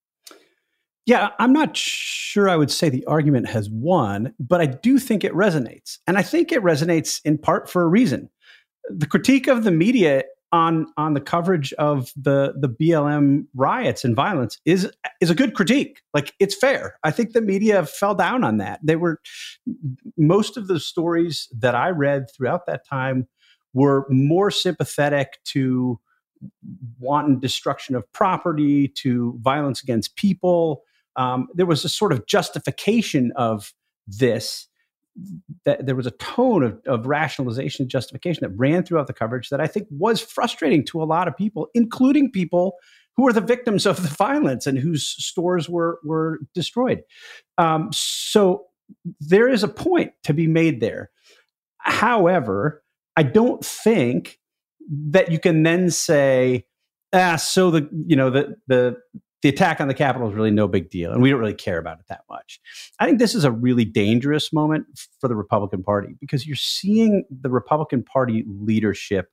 [1.06, 5.24] Yeah, I'm not sure I would say the argument has won, but I do think
[5.24, 5.98] it resonates.
[6.06, 8.30] And I think it resonates in part for a reason.
[8.90, 14.14] The critique of the media on on the coverage of the the BLM riots and
[14.14, 14.90] violence is
[15.20, 16.02] is a good critique.
[16.12, 16.98] Like it's fair.
[17.02, 18.80] I think the media fell down on that.
[18.82, 19.20] They were
[20.16, 23.28] most of the stories that I read throughout that time
[23.72, 25.98] were more sympathetic to
[26.98, 30.82] wanton destruction of property to violence against people.
[31.16, 33.72] Um, there was a sort of justification of
[34.06, 34.68] this.
[35.64, 39.50] That there was a tone of, of rationalization and justification that ran throughout the coverage
[39.50, 42.76] that I think was frustrating to a lot of people, including people
[43.16, 47.02] who were the victims of the violence and whose stores were were destroyed.
[47.58, 48.66] Um, so
[49.20, 51.10] there is a point to be made there.
[51.78, 52.82] However,
[53.16, 54.38] I don't think
[54.88, 56.64] that you can then say,
[57.12, 58.96] ah, so the you know the the
[59.42, 61.78] the attack on the Capitol is really no big deal, and we don't really care
[61.78, 62.60] about it that much.
[62.98, 64.86] I think this is a really dangerous moment
[65.20, 69.30] for the Republican Party because you're seeing the Republican Party leadership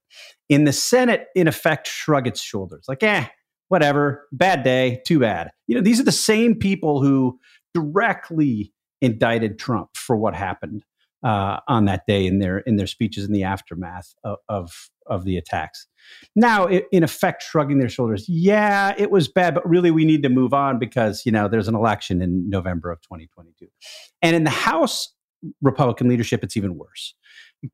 [0.49, 3.25] in the Senate, in effect, shrug its shoulders, like, eh,
[3.67, 5.51] whatever, bad day, too bad.
[5.67, 7.39] You know, these are the same people who
[7.73, 10.83] directly indicted Trump for what happened
[11.23, 15.25] uh, on that day in their in their speeches in the aftermath of of, of
[15.25, 15.87] the attacks.
[16.35, 18.25] Now, in effect, shrugging their shoulders.
[18.27, 21.67] Yeah, it was bad, but really, we need to move on because you know there's
[21.67, 23.67] an election in November of 2022,
[24.21, 25.13] and in the House
[25.61, 27.13] Republican leadership, it's even worse.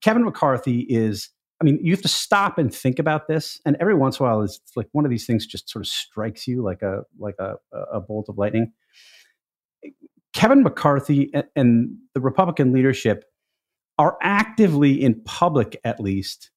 [0.02, 1.30] Kevin McCarthy is.
[1.62, 4.28] I mean, you have to stop and think about this, and every once in a
[4.28, 7.36] while, it's like one of these things just sort of strikes you like a like
[7.40, 7.54] a,
[7.94, 8.74] a bolt of lightning.
[10.34, 13.24] Kevin McCarthy and the Republican leadership
[13.98, 16.52] are actively in public, at least,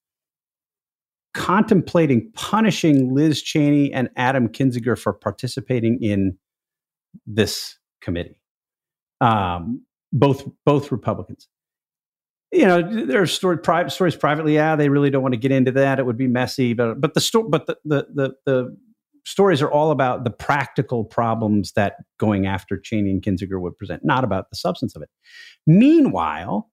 [1.35, 6.37] contemplating punishing Liz Cheney and Adam Kinzinger for participating in
[7.27, 8.41] this committee.
[9.21, 11.49] Um, both both Republicans.
[12.51, 14.55] You know, there are story, private stories privately.
[14.55, 15.99] Yeah, they really don't want to get into that.
[15.99, 16.73] It would be messy.
[16.73, 18.77] But but the story, but the, the the the
[19.27, 24.03] stories are all about the practical problems that going after Cheney and Kinzinger would present,
[24.03, 25.11] not about the substance of it.
[25.67, 26.71] Meanwhile,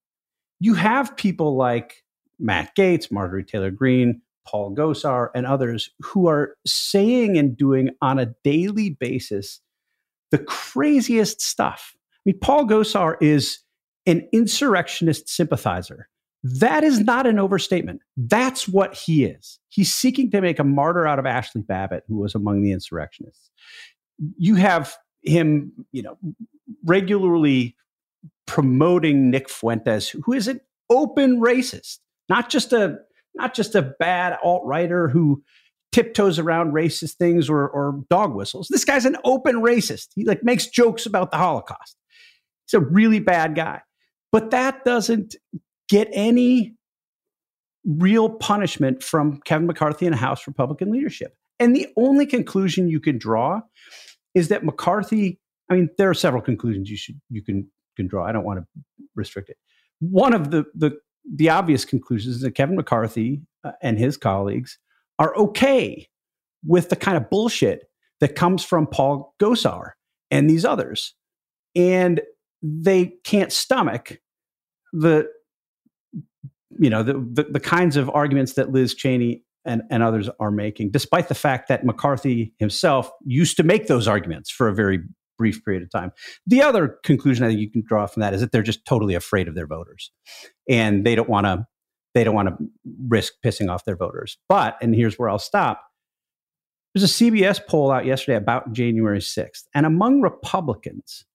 [0.59, 2.03] you have people like
[2.39, 8.19] Matt Gaetz, Marjorie Taylor Greene, Paul Gosar, and others who are saying and doing on
[8.19, 9.61] a daily basis
[10.31, 11.93] the craziest stuff.
[11.95, 13.59] I mean, Paul Gosar is
[14.05, 16.09] an insurrectionist sympathizer.
[16.43, 18.01] That is not an overstatement.
[18.17, 19.59] That's what he is.
[19.69, 23.49] He's seeking to make a martyr out of Ashli Babbitt, who was among the insurrectionists.
[24.37, 26.17] You have him, you know,
[26.83, 27.75] regularly
[28.45, 32.97] promoting Nick Fuentes, who is an open racist, not just a
[33.35, 35.43] not just a bad alt righter who
[35.91, 38.67] tiptoes around racist things or, or dog whistles.
[38.69, 40.07] This guy's an open racist.
[40.15, 41.97] He like makes jokes about the Holocaust.
[42.65, 43.81] He's a really bad guy.
[44.31, 45.35] But that doesn't
[45.87, 46.75] get any
[47.85, 51.35] real punishment from Kevin McCarthy and House Republican leadership.
[51.59, 53.61] And the only conclusion you can draw
[54.33, 58.25] is that McCarthy, I mean, there are several conclusions you should you can can draw.
[58.25, 58.83] I don't want to
[59.15, 59.57] restrict it.
[59.99, 60.97] One of the the
[61.33, 64.77] the obvious conclusions is that Kevin McCarthy uh, and his colleagues
[65.17, 66.07] are okay
[66.63, 67.85] with the kind of bullshit
[68.19, 69.91] that comes from Paul Gosar
[70.31, 71.13] and these others,
[71.75, 72.21] and
[72.61, 74.19] they can't stomach
[74.93, 75.27] the
[76.77, 80.51] you know the, the, the kinds of arguments that Liz Cheney and, and others are
[80.51, 84.99] making, despite the fact that McCarthy himself used to make those arguments for a very
[85.37, 86.11] brief period of time.
[86.47, 89.15] The other conclusion I think you can draw from that is that they're just totally
[89.15, 90.11] afraid of their voters,
[90.69, 91.65] and they don't want to
[92.13, 92.55] they don't want to
[93.07, 94.37] risk pissing off their voters.
[94.47, 95.81] But and here's where I'll stop.
[96.93, 101.25] There's a CBS poll out yesterday about January 6th, and among Republicans,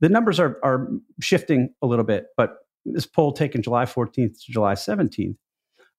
[0.00, 0.88] the numbers are are
[1.20, 4.14] shifting a little bit, but this poll taken July 14th
[4.44, 5.36] to July 17th,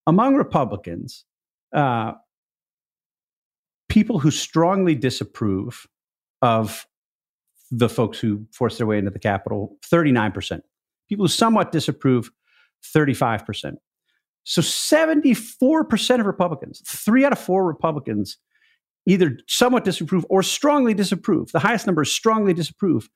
[0.07, 1.25] among Republicans,
[1.73, 2.13] uh,
[3.89, 5.87] people who strongly disapprove
[6.41, 6.85] of
[7.71, 10.61] the folks who forced their way into the Capitol, 39%.
[11.07, 12.31] People who somewhat disapprove,
[12.95, 13.75] 35%.
[14.43, 18.37] So 74% of Republicans, three out of four Republicans,
[19.05, 21.51] either somewhat disapprove or strongly disapprove.
[21.51, 23.09] The highest number is strongly disapprove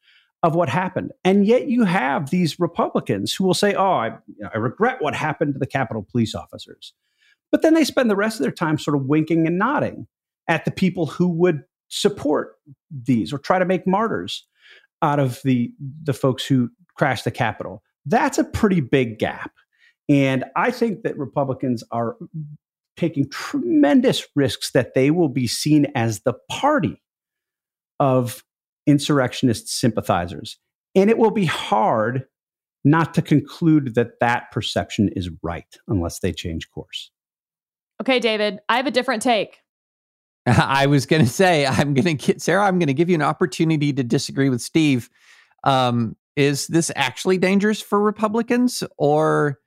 [0.44, 1.12] of what happened.
[1.24, 4.12] And yet you have these Republicans who will say, oh, I,
[4.54, 6.94] I regret what happened to the Capitol police officers.
[7.52, 10.08] But then they spend the rest of their time sort of winking and nodding
[10.48, 11.64] at the people who would
[11.94, 12.56] support
[12.90, 14.48] these or try to make martyrs
[15.02, 15.72] out of the
[16.04, 17.84] the folks who crashed the Capitol.
[18.06, 19.52] That's a pretty big gap.
[20.10, 22.18] And I think that Republicans are
[22.98, 27.02] taking tremendous risks that they will be seen as the party
[28.00, 28.44] of
[28.86, 30.58] insurrectionist sympathizers.
[30.96, 32.26] And it will be hard
[32.84, 37.12] not to conclude that that perception is right unless they change course.
[38.02, 39.63] Okay, David, I have a different take.
[40.46, 43.16] I was going to say, I'm going to get Sarah, I'm going to give you
[43.16, 45.10] an opportunity to disagree with Steve.
[45.64, 49.60] Um, is this actually dangerous for Republicans or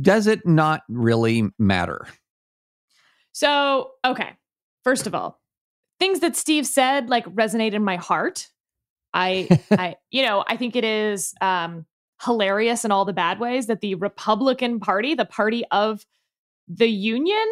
[0.00, 2.06] does it not really matter?
[3.32, 4.32] So, okay.
[4.84, 5.40] First of all,
[5.98, 8.48] things that Steve said like resonate in my heart.
[9.14, 11.86] I, I, you know, I think it is um,
[12.22, 16.06] hilarious in all the bad ways that the Republican Party, the party of
[16.68, 17.46] the Union,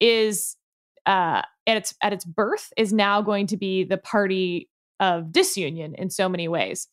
[0.00, 0.56] is
[1.06, 5.94] uh, at its at its birth is now going to be the party of disunion
[5.94, 6.88] in so many ways.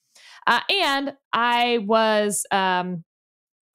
[0.46, 3.04] Uh, and I was um,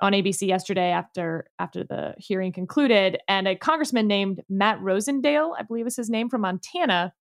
[0.01, 5.63] on ABC yesterday after after the hearing concluded, and a congressman named Matt Rosendale, I
[5.63, 7.13] believe is his name from Montana,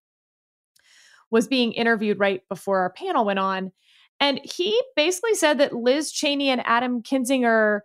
[1.30, 3.72] was being interviewed right before our panel went on,
[4.20, 7.80] and he basically said that Liz Cheney and Adam Kinzinger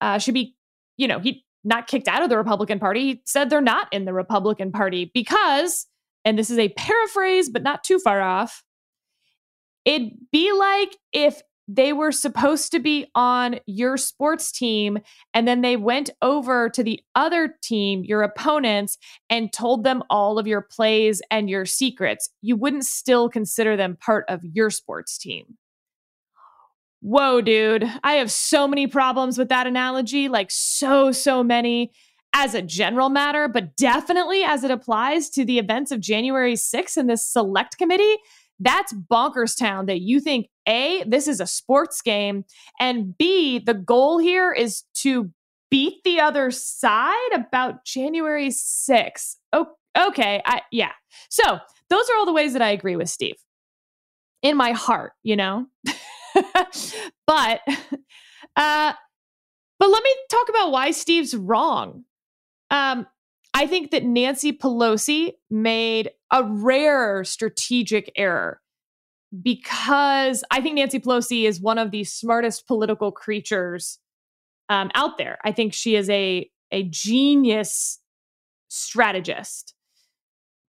[0.00, 0.54] uh, should be,
[0.96, 3.00] you know, he not kicked out of the Republican Party.
[3.00, 5.86] He said they're not in the Republican Party because,
[6.24, 8.62] and this is a paraphrase, but not too far off,
[9.84, 14.98] it'd be like if they were supposed to be on your sports team
[15.34, 18.98] and then they went over to the other team, your opponents,
[19.28, 22.30] and told them all of your plays and your secrets.
[22.40, 25.58] You wouldn't still consider them part of your sports team.
[27.00, 27.84] Whoa, dude.
[28.02, 31.92] I have so many problems with that analogy, like so, so many
[32.34, 36.96] as a general matter, but definitely as it applies to the events of January 6th
[36.96, 38.16] and this select committee.
[38.58, 42.44] That's bonkers town that you think A, this is a sports game,
[42.80, 45.30] and B, the goal here is to
[45.70, 49.36] beat the other side about January 6th.
[49.52, 49.66] Oh,
[49.98, 50.42] okay.
[50.44, 50.92] I, yeah.
[51.28, 51.58] So
[51.90, 53.36] those are all the ways that I agree with Steve
[54.42, 55.66] in my heart, you know?
[57.26, 57.60] but
[58.56, 58.92] uh
[59.78, 62.04] but let me talk about why Steve's wrong.
[62.70, 63.06] Um
[63.54, 68.60] I think that Nancy Pelosi made a rare strategic error
[69.42, 73.98] because I think Nancy Pelosi is one of the smartest political creatures
[74.68, 75.38] um, out there.
[75.44, 78.00] I think she is a a genius
[78.68, 79.75] strategist.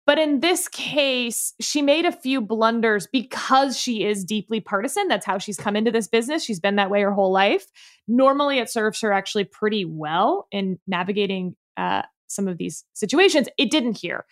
[0.08, 5.08] But in this case, she made a few blunders because she is deeply partisan.
[5.08, 6.44] That's how she's come into this business.
[6.44, 7.68] She's been that way her whole life.
[8.08, 13.48] Normally, it serves her actually pretty well in navigating uh, some of these situations.
[13.58, 14.26] It didn't here.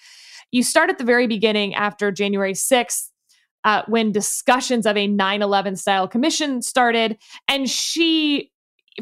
[0.51, 3.09] You start at the very beginning after January 6th.
[3.65, 7.17] Uh, when discussions of a 9 11 style commission started.
[7.49, 8.53] And she,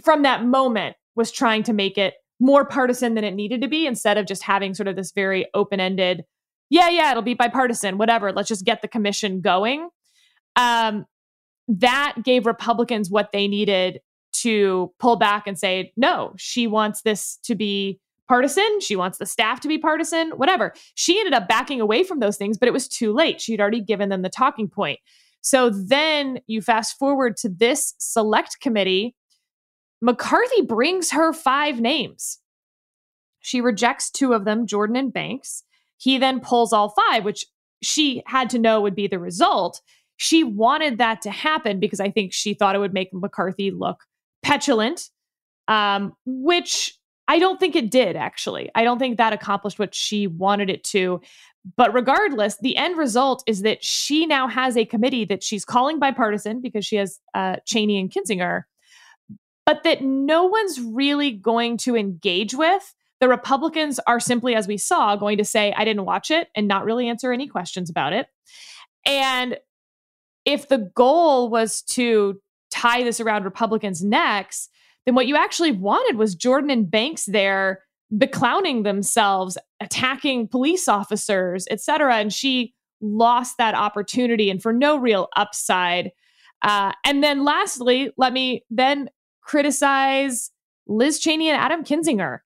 [0.03, 3.85] from that moment, was trying to make it more partisan than it needed to be
[3.85, 6.23] instead of just having sort of this very open ended
[6.69, 8.31] yeah, yeah, it'll be bipartisan, whatever.
[8.31, 9.89] Let's just get the commission going.
[10.55, 11.05] Um,
[11.67, 13.99] that gave Republicans what they needed
[14.33, 18.79] to pull back and say, no, she wants this to be partisan.
[18.81, 20.73] She wants the staff to be partisan, whatever.
[20.95, 23.41] She ended up backing away from those things, but it was too late.
[23.41, 24.99] She'd already given them the talking point.
[25.41, 29.15] So then you fast forward to this select committee.
[30.01, 32.39] McCarthy brings her five names.
[33.39, 35.63] She rejects two of them, Jordan and Banks.
[35.97, 37.45] He then pulls all five, which
[37.81, 39.81] she had to know would be the result.
[40.17, 44.03] She wanted that to happen because I think she thought it would make McCarthy look
[44.41, 45.09] petulant,
[45.67, 48.71] um, which I don't think it did, actually.
[48.73, 51.21] I don't think that accomplished what she wanted it to.
[51.75, 55.99] But regardless, the end result is that she now has a committee that she's calling
[55.99, 58.63] bipartisan because she has uh, Cheney and Kinzinger,
[59.65, 64.77] but that no one's really going to engage with the Republicans are simply, as we
[64.77, 68.13] saw, going to say, I didn't watch it and not really answer any questions about
[68.13, 68.27] it.
[69.05, 69.57] And
[70.45, 74.69] if the goal was to tie this around Republicans' necks,
[75.05, 81.67] then what you actually wanted was Jordan and Banks there beclowning themselves, attacking police officers,
[81.69, 82.15] et cetera.
[82.17, 86.11] And she lost that opportunity and for no real upside.
[86.61, 89.09] Uh, and then lastly, let me then
[89.41, 90.51] criticize
[90.87, 92.39] Liz Cheney and Adam Kinzinger.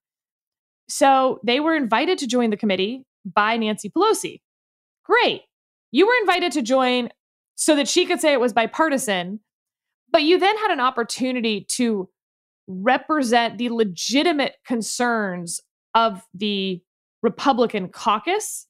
[0.92, 4.42] So they were invited to join the committee by Nancy Pelosi.
[5.06, 5.44] Great.
[5.92, 7.10] You were invited to join
[7.56, 9.40] so that she could say it was bipartisan,
[10.12, 12.10] but you then had an opportunity to
[12.68, 15.62] represent the legitimate concerns
[15.96, 16.82] of the
[17.24, 18.68] Republican caucus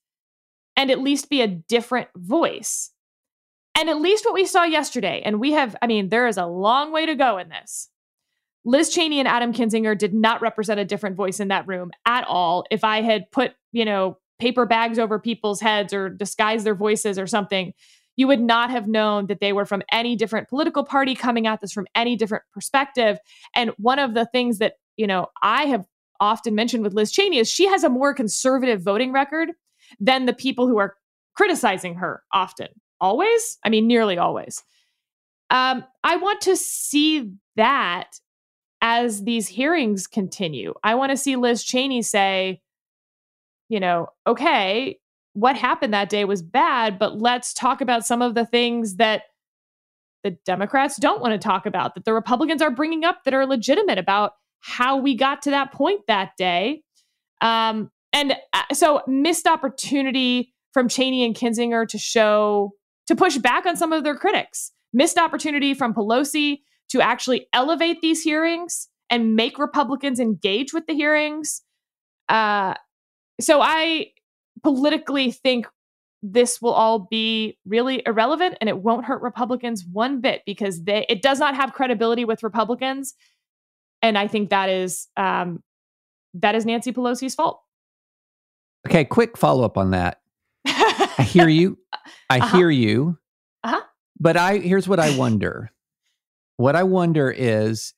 [0.75, 2.91] and at least be a different voice.
[3.75, 6.45] And at least what we saw yesterday, and we have, I mean, there is a
[6.45, 7.89] long way to go in this.
[8.63, 12.25] Liz Cheney and Adam Kinzinger did not represent a different voice in that room at
[12.27, 12.65] all.
[12.69, 17.17] If I had put, you know, paper bags over people's heads or disguised their voices
[17.17, 17.73] or something,
[18.17, 21.61] you would not have known that they were from any different political party coming at
[21.61, 23.17] this from any different perspective.
[23.55, 25.85] And one of the things that, you know, I have
[26.19, 29.49] often mentioned with Liz Cheney is she has a more conservative voting record
[29.99, 30.95] than the people who are
[31.35, 32.67] criticizing her often.
[32.99, 33.57] Always?
[33.63, 34.63] I mean, nearly always.
[35.49, 38.19] Um, I want to see that
[38.81, 40.73] as these hearings continue.
[40.83, 42.61] I want to see Liz Cheney say,
[43.69, 44.99] you know, okay,
[45.33, 49.23] what happened that day was bad, but let's talk about some of the things that
[50.23, 53.45] the Democrats don't want to talk about, that the Republicans are bringing up that are
[53.45, 56.83] legitimate about how we got to that point that day.
[57.41, 62.71] Um, and uh, so missed opportunity from Cheney and Kinzinger to show
[63.07, 64.71] to push back on some of their critics.
[64.93, 66.59] Missed opportunity from Pelosi
[66.91, 71.61] to actually elevate these hearings and make Republicans engage with the hearings.
[72.29, 72.75] Uh,
[73.39, 74.11] so I
[74.63, 75.67] politically think
[76.23, 81.05] this will all be really irrelevant and it won't hurt Republicans one bit because they
[81.09, 83.15] it does not have credibility with Republicans.
[84.01, 85.63] And I think that is um,
[86.35, 87.61] that is Nancy Pelosi's fault.
[88.87, 90.21] Okay, quick follow up on that.
[90.65, 91.77] I hear you.
[92.29, 92.57] I uh-huh.
[92.57, 93.17] hear you.
[93.63, 93.81] Uh-huh.
[94.19, 95.71] But I here's what I wonder.
[96.61, 97.93] What I wonder is,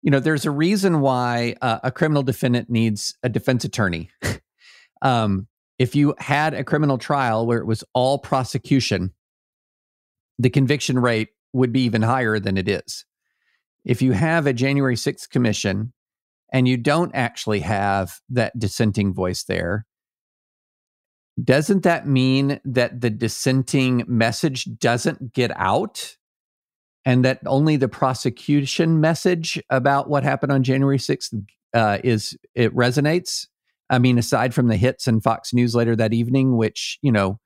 [0.00, 4.08] you know, there's a reason why uh, a criminal defendant needs a defense attorney.
[5.02, 5.46] um,
[5.78, 9.12] if you had a criminal trial where it was all prosecution,
[10.38, 13.04] the conviction rate would be even higher than it is.
[13.84, 15.92] If you have a January 6th commission
[16.50, 19.86] and you don't actually have that dissenting voice there,
[21.42, 26.16] doesn't that mean that the dissenting message doesn't get out
[27.04, 31.44] and that only the prosecution message about what happened on January 6th
[31.74, 33.46] uh, is it resonates
[33.92, 37.38] I mean, aside from the hits in Fox News later that evening, which you know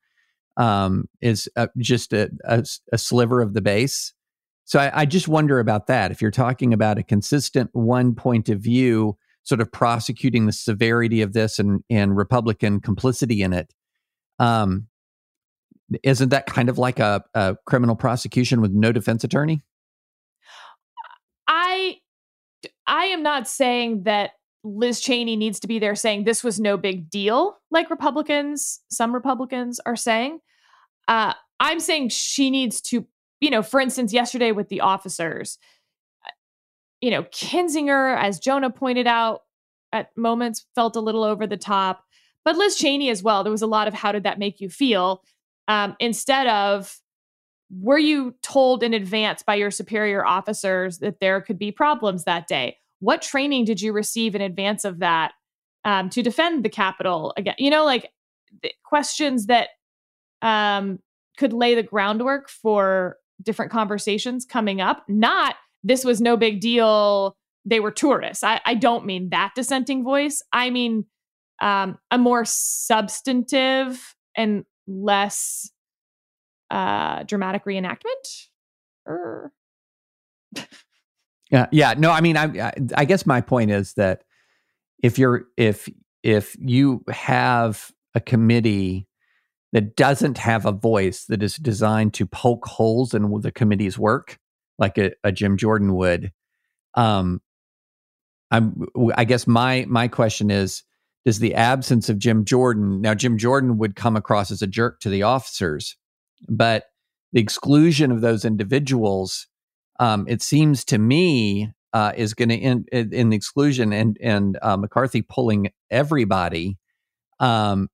[0.57, 4.15] um, is uh, just a, a, a, sliver of the base.
[4.65, 6.11] So I, I, just wonder about that.
[6.13, 11.21] If you're talking about a consistent one point of view, sort of prosecuting the severity
[11.21, 13.75] of this and and Republican complicity in it,
[14.39, 14.87] um,
[16.03, 19.63] isn't that kind of like a, a criminal prosecution with no defense attorney?
[21.47, 21.97] I
[22.87, 24.33] I am not saying that
[24.65, 29.15] Liz Cheney needs to be there saying this was no big deal, like Republicans, some
[29.15, 30.41] Republicans are saying.
[31.07, 33.07] Uh, I'm saying she needs to,
[33.41, 35.59] you know, for instance, yesterday with the officers,
[36.27, 36.31] uh,
[37.01, 39.43] you know, Kinzinger, as Jonah pointed out,
[39.93, 42.05] at moments felt a little over the top,
[42.45, 43.45] but Liz Cheney as well.
[43.45, 45.23] There was a lot of how did that make you feel?
[45.69, 46.99] Um, instead of,
[47.71, 52.47] were you told in advance by your superior officers that there could be problems that
[52.47, 52.77] day?
[53.01, 55.33] what training did you receive in advance of that
[55.85, 57.55] um, to defend the Capitol again?
[57.59, 58.11] You know, like
[58.85, 59.69] questions that
[60.43, 60.99] um,
[61.37, 65.05] could lay the groundwork for different conversations coming up.
[65.09, 67.37] Not this was no big deal.
[67.65, 68.43] They were tourists.
[68.43, 70.43] I, I don't mean that dissenting voice.
[70.53, 71.05] I mean
[71.61, 75.71] um, a more substantive and less
[76.71, 78.49] uh, dramatic reenactment.
[79.07, 79.53] Er.
[81.51, 81.95] Yeah, yeah.
[81.97, 84.23] No, I mean, I, I guess my point is that
[85.03, 85.89] if you're if
[86.23, 89.07] if you have a committee
[89.73, 94.39] that doesn't have a voice that is designed to poke holes in the committee's work,
[94.79, 96.33] like a, a Jim Jordan would,
[96.95, 97.41] um,
[98.51, 98.87] I'm.
[99.15, 100.83] I guess my my question is:
[101.27, 103.13] Does the absence of Jim Jordan now?
[103.13, 105.97] Jim Jordan would come across as a jerk to the officers,
[106.49, 106.85] but
[107.33, 109.49] the exclusion of those individuals
[109.99, 114.59] um, it seems to me uh, is going to end in the exclusion and and
[114.63, 116.77] uh, McCarthy pulling everybody.
[117.41, 117.89] Um,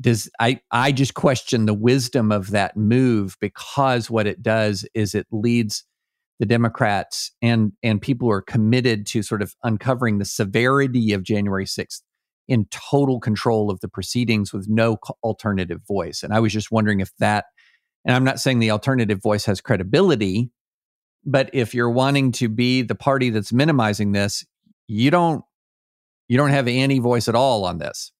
[0.00, 5.14] does I I just question the wisdom of that move because what it does is
[5.14, 5.84] it leads
[6.38, 11.22] the Democrats and and people who are committed to sort of uncovering the severity of
[11.22, 12.00] January 6th
[12.50, 16.24] in total control of the proceedings with no alternative voice.
[16.24, 17.46] And I was just wondering if that
[18.04, 20.50] and I'm not saying the alternative voice has credibility,
[21.24, 24.44] but if you're wanting to be the party that's minimizing this,
[24.88, 25.44] you don't
[26.28, 28.12] you don't have any voice at all on this.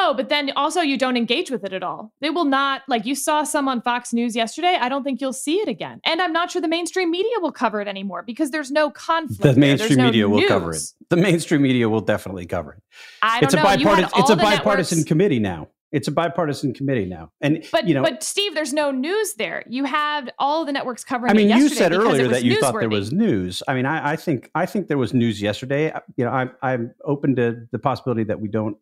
[0.00, 2.12] Oh, but then also you don't engage with it at all.
[2.20, 4.78] They will not like you saw some on Fox News yesterday.
[4.80, 6.00] I don't think you'll see it again.
[6.04, 9.42] And I'm not sure the mainstream media will cover it anymore because there's no conflict.
[9.42, 10.82] The mainstream media will cover it.
[11.08, 12.82] The mainstream media will definitely cover it.
[13.22, 13.62] I don't it's know.
[13.62, 15.08] A bipartisan, it's a bipartisan networks.
[15.08, 15.68] committee now.
[15.90, 19.64] It's a bipartisan committee now, and but you know, but Steve, there's no news there.
[19.66, 21.30] You had all the networks covering.
[21.30, 23.62] I mean, you said earlier that you thought there was news.
[23.66, 25.90] I mean, I, I, think I think there was news yesterday.
[26.16, 28.76] You know, I, I'm open to the possibility that we don't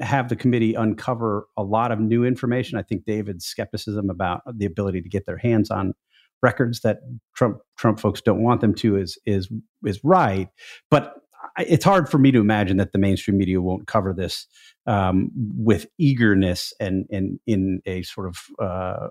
[0.00, 2.78] have the committee uncover a lot of new information.
[2.78, 5.94] I think David's skepticism about the ability to get their hands on
[6.42, 6.98] records that
[7.34, 9.48] Trump Trump folks don't want them to is is
[9.84, 10.48] is right,
[10.90, 11.14] but
[11.58, 14.46] it's hard for me to imagine that the mainstream media won't cover this
[14.86, 19.08] um, with eagerness and and in a sort of uh,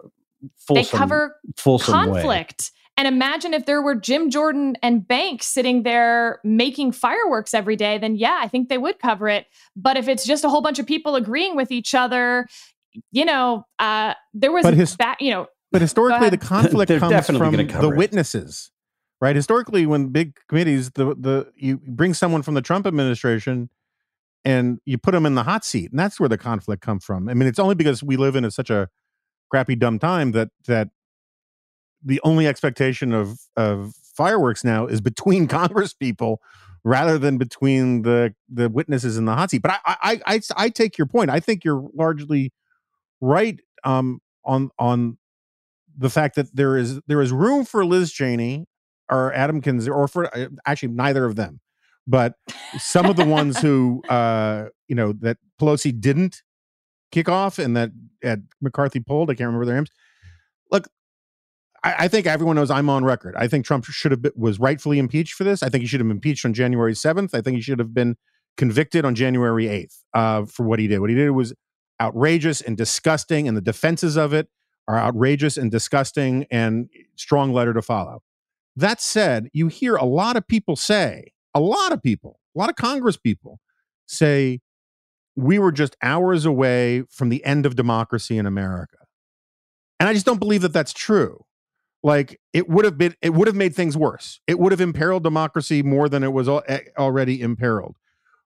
[0.57, 2.25] fulsome, they cover fulsome conflict.
[2.25, 2.82] Way.
[2.95, 7.97] And imagine if there were Jim Jordan and Banks sitting there making fireworks every day,
[7.97, 9.47] then yeah, I think they would cover it.
[9.75, 12.47] But if it's just a whole bunch of people agreeing with each other,
[13.11, 15.47] you know, uh, there was but his, that, you know.
[15.71, 17.97] But historically, the conflict comes from the it.
[17.97, 18.69] witnesses
[19.23, 19.37] right?
[19.37, 23.69] Historically, when big committees, the the you bring someone from the Trump administration,
[24.43, 27.29] and you put them in the hot seat, and that's where the conflict comes from.
[27.29, 28.89] I mean, it's only because we live in a, such a
[29.49, 30.89] crappy, dumb time that that
[32.03, 36.41] the only expectation of of fireworks now is between Congress people
[36.83, 39.61] rather than between the the witnesses in the hot seat.
[39.61, 41.29] But I I I, I take your point.
[41.29, 42.51] I think you're largely
[43.21, 45.17] right um, on on
[45.97, 48.65] the fact that there is there is room for Liz Cheney
[49.09, 51.59] or Adam Kinzinger, or for uh, actually neither of them,
[52.07, 52.35] but
[52.77, 56.41] some of the ones who uh, you know that Pelosi didn't
[57.11, 57.91] kick off and that
[58.23, 59.29] at McCarthy pulled.
[59.29, 59.91] I can't remember their names.
[60.71, 60.87] Look,
[61.83, 63.35] I, I, think everyone knows I'm on record.
[63.37, 65.63] I think Trump should have been, was rightfully impeached for this.
[65.63, 67.33] I think he should have been impeached on January 7th.
[67.33, 68.15] I think he should have been
[68.57, 70.99] convicted on January 8th uh, for what he did.
[70.99, 71.53] What he did was
[72.01, 74.49] outrageous and disgusting, and the defenses of it
[74.87, 78.21] are outrageous and disgusting and strong letter to follow.
[78.75, 82.69] That said, you hear a lot of people say, a lot of people, a lot
[82.69, 83.59] of Congress people
[84.07, 84.59] say,
[85.35, 88.97] we were just hours away from the end of democracy in America.
[89.99, 91.42] And I just don't believe that that's true.
[92.03, 94.41] Like it would have been, it would have made things worse.
[94.45, 97.95] It would have imperiled democracy more than it was already imperiled.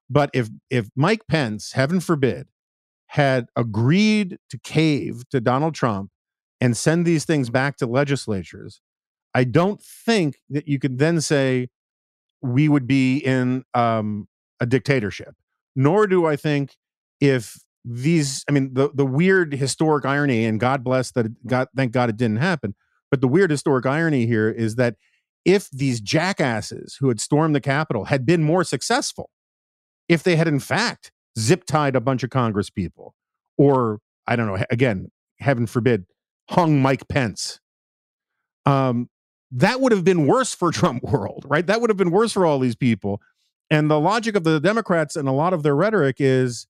[0.08, 2.46] But if if Mike Pence, heaven forbid,
[3.08, 6.10] had agreed to cave to Donald Trump
[6.60, 8.80] and send these things back to legislatures,
[9.34, 11.68] I don't think that you could then say
[12.40, 14.28] we would be in um,
[14.60, 15.34] a dictatorship.
[15.74, 16.76] Nor do I think
[17.20, 21.92] if these, I mean, the the weird historic irony, and God bless that, God, thank
[21.92, 22.74] God it didn't happen.
[23.10, 24.96] But the weird historic irony here is that
[25.44, 29.30] if these jackasses who had stormed the Capitol had been more successful,
[30.08, 33.14] if they had in fact zip tied a bunch of Congress people,
[33.56, 36.06] or I don't know, again, heaven forbid,
[36.50, 37.60] hung Mike Pence,
[38.66, 39.08] um,
[39.50, 41.66] that would have been worse for Trump world, right?
[41.66, 43.20] That would have been worse for all these people.
[43.70, 46.66] And the logic of the Democrats and a lot of their rhetoric is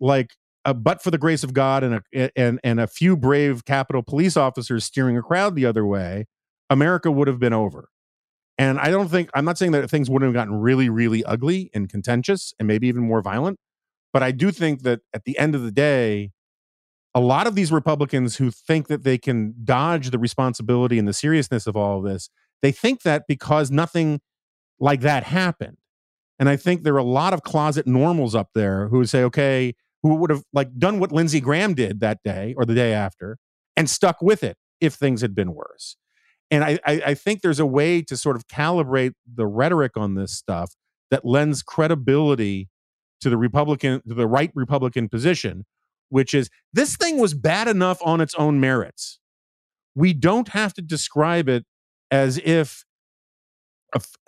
[0.00, 0.34] like,
[0.64, 4.02] a, but for the grace of God and a, and and a few brave Capitol
[4.02, 6.26] police officers steering a crowd the other way,
[6.70, 7.88] America would have been over.
[8.58, 11.70] And I don't think I'm not saying that things wouldn't have gotten really, really ugly
[11.74, 13.58] and contentious and maybe even more violent.
[14.12, 16.32] But I do think that at the end of the day,
[17.14, 21.12] a lot of these Republicans who think that they can dodge the responsibility and the
[21.12, 24.20] seriousness of all of this, they think that because nothing
[24.78, 25.78] like that happened.
[26.38, 29.74] And I think there are a lot of closet normals up there who say, okay,
[30.02, 33.38] who would have like done what Lindsey Graham did that day or the day after
[33.76, 35.96] and stuck with it if things had been worse.
[36.50, 40.14] And I, I, I think there's a way to sort of calibrate the rhetoric on
[40.14, 40.74] this stuff
[41.10, 42.68] that lends credibility
[43.20, 45.64] to the Republican, to the right Republican position
[46.12, 49.18] which is this thing was bad enough on its own merits.
[49.94, 51.64] We don't have to describe it
[52.10, 52.84] as if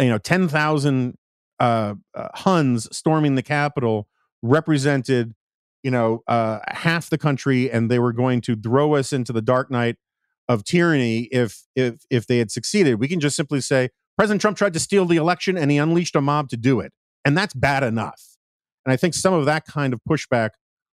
[0.00, 1.14] you know 10,000
[1.60, 4.08] uh, uh, Huns storming the Capitol
[4.40, 5.34] represented
[5.84, 9.42] you know uh, half the country and they were going to throw us into the
[9.42, 9.96] dark night
[10.48, 12.98] of tyranny if if if they had succeeded.
[12.98, 16.16] We can just simply say President Trump tried to steal the election and he unleashed
[16.16, 16.92] a mob to do it.
[17.24, 18.20] And that's bad enough.
[18.84, 20.50] And I think some of that kind of pushback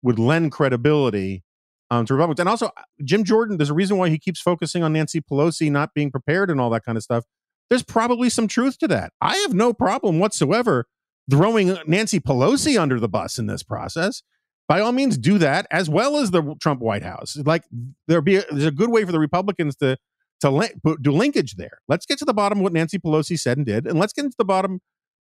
[0.02, 1.44] would lend credibility
[1.90, 2.40] um, to Republicans.
[2.40, 2.70] And also,
[3.04, 6.50] Jim Jordan, there's a reason why he keeps focusing on Nancy Pelosi not being prepared
[6.50, 7.24] and all that kind of stuff.
[7.70, 9.12] There's probably some truth to that.
[9.20, 10.86] I have no problem whatsoever
[11.30, 14.22] throwing Nancy Pelosi under the bus in this process.
[14.68, 17.36] By all means, do that as well as the Trump White House.
[17.36, 17.64] Like
[18.08, 19.96] there be a, there's a good way for the Republicans to
[20.40, 21.78] to do linkage there.
[21.88, 24.24] Let's get to the bottom of what Nancy Pelosi said and did, and let's get
[24.24, 24.80] into the bottom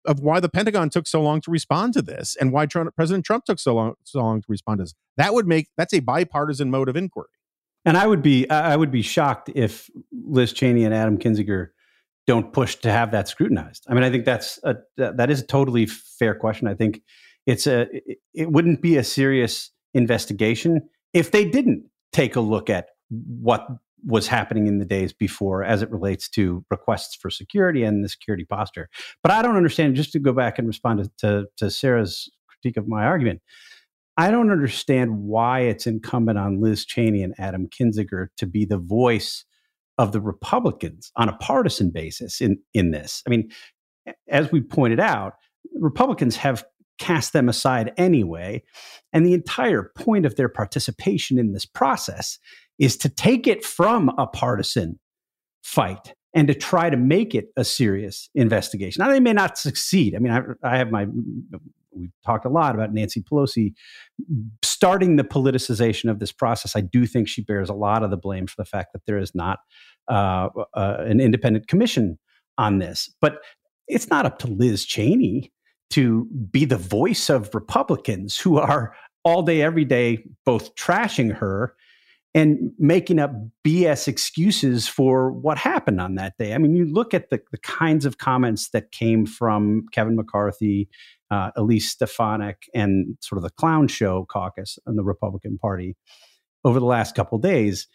[0.06, 3.26] of why the Pentagon took so long to respond to this and why Trump, President
[3.26, 4.94] Trump took so long so long to respond to this.
[5.18, 7.28] That would make that's a bipartisan mode of inquiry.
[7.86, 11.70] And I would be I would be shocked if Liz Cheney and Adam Kinzinger
[12.28, 13.86] don't push to have that scrutinized.
[13.90, 16.68] I mean, I think that's a that is a totally fair question.
[16.68, 17.02] I think
[17.46, 17.88] it's a
[18.34, 20.82] it wouldn't be a serious investigation
[21.14, 23.68] if they didn't take a look at what
[24.06, 28.10] was happening in the days before as it relates to requests for security and the
[28.10, 28.90] security posture.
[29.22, 32.78] But I don't understand, just to go back and respond to, to, to Sarah's critique
[32.78, 33.42] of my argument,
[34.16, 38.78] I don't understand why it's incumbent on Liz Cheney and Adam Kinzinger to be the
[38.78, 39.46] voice
[39.98, 43.22] of the Republicans on a partisan basis in, in this.
[43.28, 43.50] I mean,
[44.30, 45.34] as we pointed out,
[45.76, 46.64] Republicans have
[47.00, 48.62] cast them aside anyway.
[49.12, 52.38] And the entire point of their participation in this process
[52.78, 55.00] is to take it from a partisan
[55.64, 59.04] fight and to try to make it a serious investigation.
[59.04, 60.16] Now, they may not succeed.
[60.16, 61.08] I mean, I, I have my,
[61.92, 63.74] we've talked a lot about Nancy Pelosi
[64.64, 66.76] starting the politicization of this process.
[66.76, 69.18] I do think she bears a lot of the blame for the fact that there
[69.18, 69.60] is not
[70.08, 72.20] uh, uh, an independent commission
[72.58, 73.14] on this.
[73.20, 73.40] But
[73.88, 75.52] it's not up to Liz Cheney
[75.92, 81.76] to be the voice of Republicans who are all day, every day, both trashing her
[82.36, 83.32] and making up
[83.66, 86.54] BS excuses for what happened on that day.
[86.54, 90.90] I mean, you look at the, the kinds of comments that came from Kevin McCarthy,
[91.32, 95.96] uh, Elise Stefanik, and sort of the clown show caucus in the Republican Party
[96.64, 97.88] over the last couple days.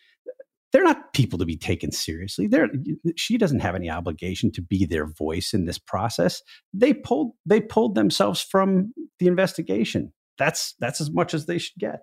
[0.75, 2.49] They're not people to be taken seriously.
[2.49, 2.69] They're,
[3.15, 6.43] she doesn't have any obligation to be their voice in this process.
[6.73, 10.13] They pulled they pulled themselves from the investigation.
[10.37, 12.01] That's that's as much as they should get.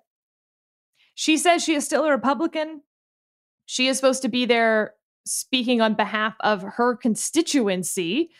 [1.16, 2.82] She says she is still a Republican.
[3.66, 4.94] She is supposed to be there
[5.26, 8.32] speaking on behalf of her constituency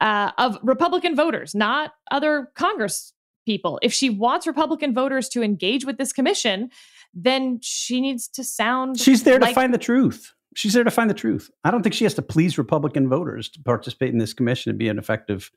[0.00, 3.12] uh, of Republican voters, not other Congress
[3.46, 3.80] people.
[3.82, 6.70] If she wants Republican voters to engage with this commission,
[7.14, 8.98] then she needs to sound.
[8.98, 10.32] She's there like- to find the truth.
[10.54, 11.50] She's there to find the truth.
[11.64, 14.78] I don't think she has to please Republican voters to participate in this commission and
[14.78, 15.50] be an effective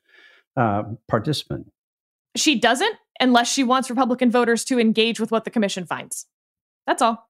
[0.56, 1.70] uh, participant.
[2.38, 6.28] She doesn't unless she wants Republican voters to engage with what the commission finds.
[6.88, 7.30] That's all.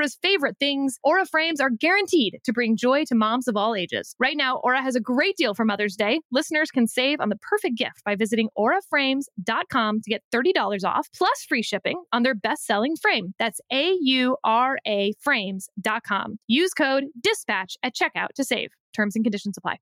[0.09, 4.15] favorite things, Aura frames are guaranteed to bring joy to moms of all ages.
[4.19, 6.19] Right now, Aura has a great deal for Mother's Day.
[6.31, 11.45] Listeners can save on the perfect gift by visiting auraframes.com to get $30 off plus
[11.47, 13.33] free shipping on their best-selling frame.
[13.39, 16.39] That's A U R A frames.com.
[16.47, 18.71] Use code dispatch at checkout to save.
[18.93, 19.77] Terms and conditions apply.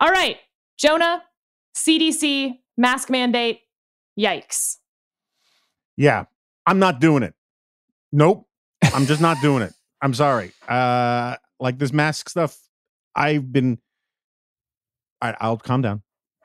[0.00, 0.36] All right,
[0.76, 1.22] Jonah,
[1.74, 3.60] CDC, mask mandate.
[4.18, 4.76] Yikes.
[5.96, 6.24] Yeah,
[6.66, 7.34] I'm not doing it.
[8.12, 8.47] Nope.
[8.82, 9.72] I'm just not doing it.
[10.02, 10.52] I'm sorry.
[10.68, 12.56] Uh like this mask stuff,
[13.14, 13.78] I've been
[15.22, 16.02] right, I'll calm down.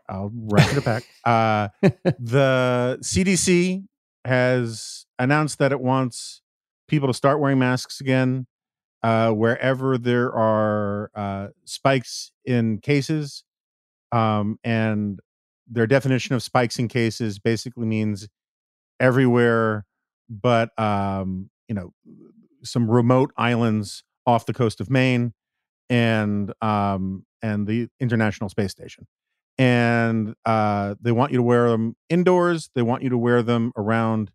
[0.09, 1.03] I'll wrap it back.
[1.25, 1.69] Uh
[2.19, 3.85] the CDC
[4.25, 6.41] has announced that it wants
[6.87, 8.45] people to start wearing masks again
[9.03, 13.43] uh, wherever there are uh, spikes in cases.
[14.11, 15.19] Um, and
[15.67, 18.27] their definition of spikes in cases basically means
[18.99, 19.85] everywhere
[20.29, 21.93] but um, you know
[22.63, 25.33] some remote islands off the coast of Maine
[25.89, 29.07] and um, and the International Space Station.
[29.57, 32.69] And uh, they want you to wear them indoors.
[32.73, 34.31] They want you to wear them around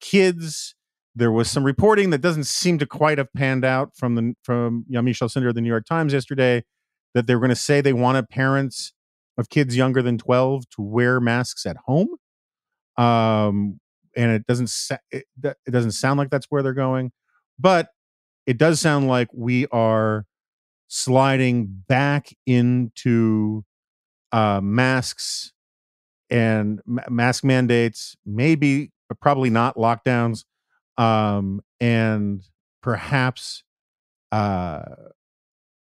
[0.00, 0.74] kids.
[1.14, 4.84] There was some reporting that doesn't seem to quite have panned out from the from
[4.90, 6.64] Jan Michel Cinder of the New York Times yesterday
[7.14, 8.92] that they were going to say they wanted parents
[9.38, 12.08] of kids younger than 12 to wear masks at home.
[12.96, 13.80] Um,
[14.16, 17.12] and it doesn't sa- it, it doesn't sound like that's where they're going,
[17.58, 17.88] but
[18.46, 20.24] it does sound like we are
[20.88, 23.64] sliding back into
[24.32, 25.52] uh, masks
[26.30, 28.90] and ma- mask mandates, maybe,
[29.20, 30.44] probably not lockdowns,
[30.98, 32.42] um, and
[32.82, 33.62] perhaps
[34.32, 34.82] uh,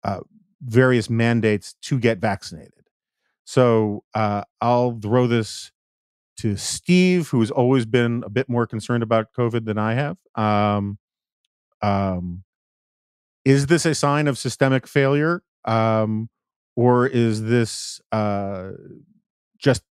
[0.04, 0.20] uh,
[0.62, 2.72] various mandates to get vaccinated.
[3.44, 5.72] So uh, I'll throw this
[6.38, 10.16] to Steve, who's always been a bit more concerned about COVID than I have.
[10.34, 10.98] Um,
[11.82, 12.44] um,
[13.44, 16.28] is this a sign of systemic failure, um,
[16.76, 18.70] or is this uh,
[19.58, 19.82] just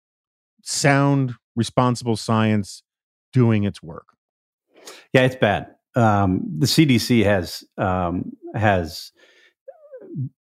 [0.64, 2.84] sound, responsible science
[3.34, 4.08] doing its work?
[5.14, 5.68] Yeah, it's bad.
[5.96, 9.12] Um, the CDC has um, has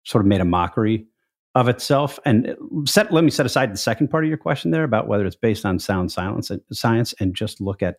[0.06, 1.08] sort of made a mockery
[1.56, 2.20] of itself.
[2.26, 5.08] And uh, set, let me set aside the second part of your question there about
[5.08, 7.98] whether it's based on sound silence and science, and just look at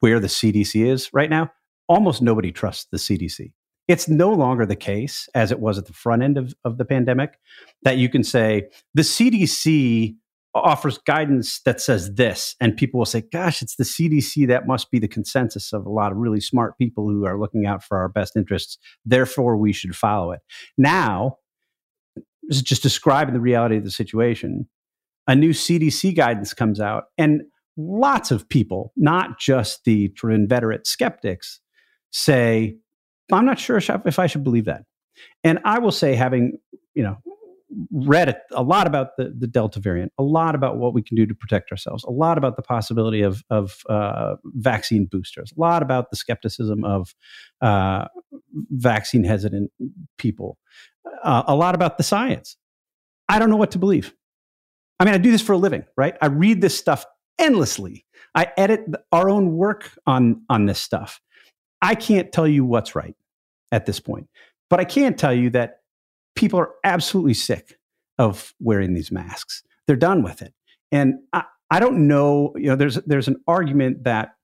[0.00, 1.50] where the CDC is right now.
[1.88, 3.52] Almost nobody trusts the CDC.
[3.88, 6.84] It's no longer the case, as it was at the front end of, of the
[6.84, 7.38] pandemic,
[7.82, 10.16] that you can say the CDC
[10.54, 14.48] offers guidance that says this, and people will say, Gosh, it's the CDC.
[14.48, 17.66] That must be the consensus of a lot of really smart people who are looking
[17.66, 18.78] out for our best interests.
[19.04, 20.40] Therefore, we should follow it.
[20.76, 21.38] Now,
[22.48, 24.68] is just describing the reality of the situation.
[25.26, 27.42] A new CDC guidance comes out, and
[27.76, 31.60] lots of people, not just the inveterate skeptics,
[32.10, 32.76] say,
[33.32, 34.82] I'm not sure if I should believe that.
[35.42, 36.58] And I will say, having,
[36.94, 37.16] you know,
[37.90, 41.26] read a lot about the, the Delta variant, a lot about what we can do
[41.26, 45.82] to protect ourselves, a lot about the possibility of, of uh, vaccine boosters, a lot
[45.82, 47.14] about the skepticism of
[47.60, 48.06] uh,
[48.70, 49.70] vaccine hesitant
[50.16, 50.58] people,
[51.22, 52.56] uh, a lot about the science.
[53.28, 54.14] I don't know what to believe.
[54.98, 56.16] I mean, I do this for a living, right?
[56.20, 57.04] I read this stuff
[57.38, 58.04] endlessly.
[58.34, 61.20] I edit our own work on, on this stuff.
[61.82, 63.14] I can't tell you what's right
[63.72, 64.28] at this point,
[64.70, 65.80] but I can tell you that
[66.34, 67.78] people are absolutely sick
[68.18, 69.62] of wearing these masks.
[69.86, 70.54] They're done with it.
[70.92, 74.35] And I, I don't know, you know, there's there's an argument that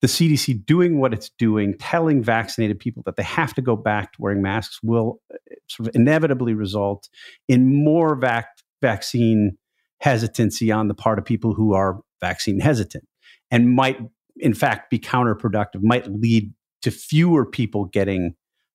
[0.00, 4.12] the CDC doing what it's doing, telling vaccinated people that they have to go back
[4.12, 5.36] to wearing masks, will uh,
[5.68, 7.08] sort of inevitably result
[7.48, 9.56] in more vac- vaccine
[10.00, 13.04] hesitancy on the part of people who are vaccine hesitant
[13.50, 13.98] and might,
[14.36, 16.52] in fact, be counterproductive, might lead
[16.82, 18.34] to fewer people getting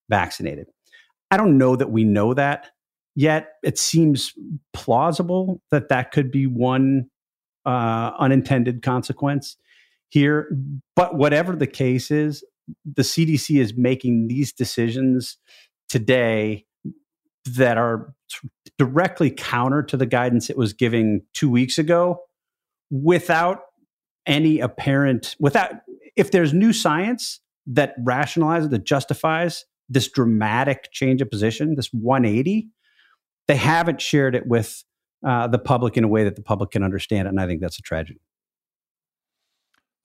[0.10, 0.68] vaccinated.
[1.30, 2.72] I don't know that we know that
[3.16, 3.54] yet.
[3.64, 4.34] It seems
[4.74, 7.10] plausible that that could be one
[7.66, 9.58] uh, unintended consequence
[10.10, 10.50] here.
[10.96, 12.44] But whatever the case is,
[12.86, 15.38] the CDC is making these decisions
[15.90, 16.66] today
[17.56, 18.14] that are
[18.78, 22.20] directly counter to the guidance it was giving two weeks ago
[22.92, 23.62] without
[24.26, 25.72] any apparent without
[26.18, 32.68] if there's new science that rationalizes that justifies this dramatic change of position, this 180,
[33.48, 34.84] they haven't shared it with
[35.26, 37.30] uh, the public in a way that the public can understand it.
[37.30, 38.20] And I think that's a tragedy.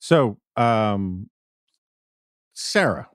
[0.03, 1.29] So, um,
[2.53, 3.07] Sarah,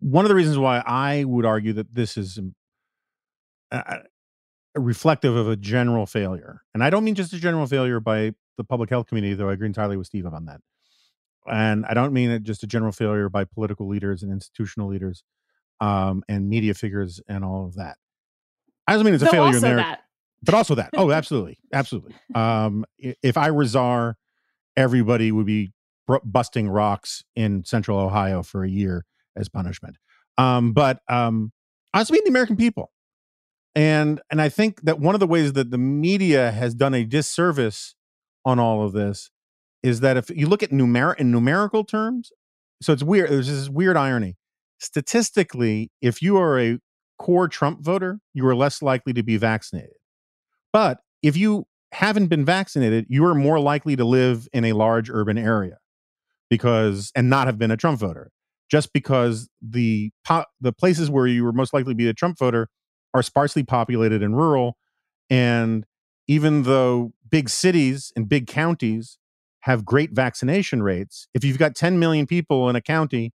[0.00, 2.38] one of the reasons why I would argue that this is
[3.72, 3.96] uh,
[4.74, 8.64] reflective of a general failure, and I don't mean just a general failure by the
[8.64, 10.60] public health community, though I agree entirely with Steve on that,
[11.50, 15.24] and I don't mean it just a general failure by political leaders and institutional leaders
[15.80, 17.96] um, and media figures and all of that.
[18.86, 20.00] I don't mean it's a failure in there, that.
[20.46, 20.90] But also that.
[20.96, 22.14] Oh, absolutely, absolutely.
[22.34, 24.16] Um, if I were czar,
[24.76, 25.72] everybody would be
[26.24, 29.04] busting rocks in Central Ohio for a year
[29.36, 29.96] as punishment.
[30.38, 31.52] Um, but um,
[31.92, 32.92] I was mean the American people,
[33.74, 37.04] and and I think that one of the ways that the media has done a
[37.04, 37.94] disservice
[38.44, 39.30] on all of this
[39.82, 42.32] is that if you look at numer- in numerical terms,
[42.82, 43.30] so it's weird.
[43.30, 44.36] There's this weird irony.
[44.78, 46.78] Statistically, if you are a
[47.18, 49.96] core Trump voter, you are less likely to be vaccinated.
[50.76, 55.08] But if you haven't been vaccinated, you are more likely to live in a large
[55.08, 55.78] urban area
[56.50, 58.30] because and not have been a Trump voter.
[58.70, 62.38] Just because the po- the places where you were most likely to be a Trump
[62.38, 62.68] voter
[63.14, 64.76] are sparsely populated and rural,
[65.30, 65.86] and
[66.28, 69.16] even though big cities and big counties
[69.60, 73.32] have great vaccination rates, if you've got 10 million people in a county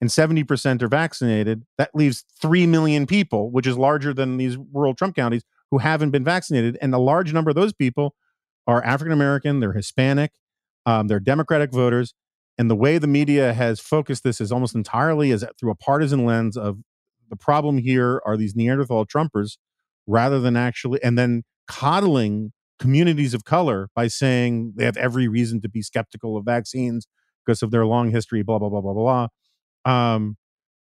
[0.00, 4.94] and 70% are vaccinated, that leaves 3 million people, which is larger than these rural
[4.94, 6.78] Trump counties, who haven't been vaccinated.
[6.80, 8.14] And a large number of those people
[8.66, 10.32] are African American, they're Hispanic,
[10.84, 12.14] um, they're Democratic voters.
[12.58, 16.24] And the way the media has focused this is almost entirely as through a partisan
[16.24, 16.78] lens of
[17.28, 19.58] the problem here are these Neanderthal Trumpers
[20.06, 25.60] rather than actually, and then coddling communities of color by saying they have every reason
[25.60, 27.06] to be skeptical of vaccines
[27.44, 29.28] because of their long history, blah, blah, blah, blah, blah.
[29.84, 30.36] Um,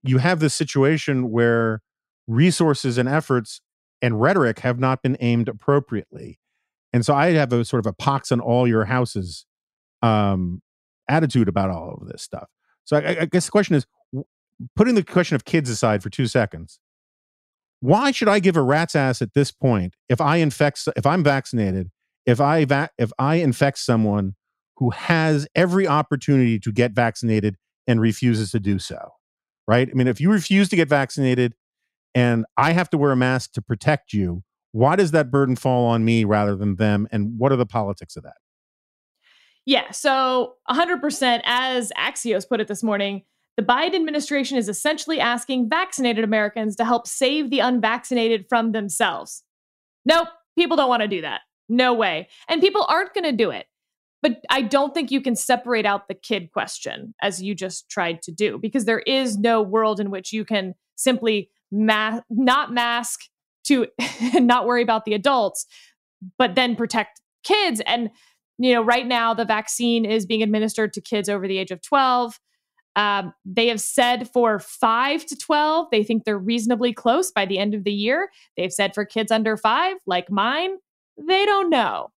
[0.03, 1.81] you have this situation where
[2.27, 3.61] resources and efforts
[4.01, 6.39] and rhetoric have not been aimed appropriately.
[6.93, 9.45] And so I have a sort of a pox on all your houses
[10.01, 10.61] um,
[11.07, 12.47] attitude about all of this stuff.
[12.85, 13.85] So I, I guess the question is
[14.75, 16.79] putting the question of kids aside for two seconds
[17.81, 21.23] why should I give a rat's ass at this point if I infect if I'm
[21.23, 21.89] vaccinated,
[22.25, 24.35] if I va- if I infect someone
[24.77, 27.55] who has every opportunity to get vaccinated
[27.87, 29.11] and refuses to do so?
[29.67, 29.87] Right?
[29.89, 31.53] I mean, if you refuse to get vaccinated
[32.15, 35.85] and I have to wear a mask to protect you, why does that burden fall
[35.87, 38.37] on me rather than them and what are the politics of that?
[39.65, 43.23] Yeah, so 100% as Axios put it this morning,
[43.57, 49.43] the Biden administration is essentially asking vaccinated Americans to help save the unvaccinated from themselves.
[50.05, 51.41] Nope, people don't want to do that.
[51.67, 52.29] No way.
[52.47, 53.67] And people aren't going to do it.
[54.21, 58.21] But I don't think you can separate out the kid question as you just tried
[58.23, 63.21] to do, because there is no world in which you can simply ma- not mask
[63.65, 63.87] to
[64.35, 65.65] not worry about the adults,
[66.37, 67.81] but then protect kids.
[67.85, 68.09] And,
[68.57, 71.81] you know, right now the vaccine is being administered to kids over the age of
[71.81, 72.39] 12.
[72.95, 77.57] Um, they have said for five to 12, they think they're reasonably close by the
[77.57, 78.29] end of the year.
[78.57, 80.71] They've said for kids under five, like mine,
[81.17, 82.11] they don't know.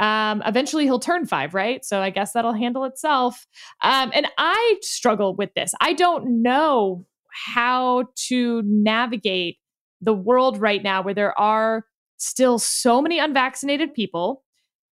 [0.00, 1.84] Um, eventually he'll turn five, right?
[1.84, 3.46] So I guess that'll handle itself.
[3.82, 5.72] Um, and I struggle with this.
[5.80, 9.58] I don't know how to navigate
[10.00, 11.84] the world right now where there are
[12.18, 14.42] still so many unvaccinated people.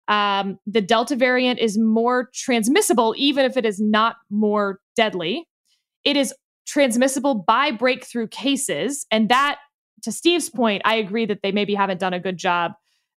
[0.07, 5.47] Um, the Delta variant is more transmissible, even if it is not more deadly.
[6.05, 6.35] It is
[6.67, 9.07] transmissible by breakthrough cases.
[9.11, 9.59] And that,
[10.03, 12.73] to Steve's point, I agree that they maybe haven't done a good job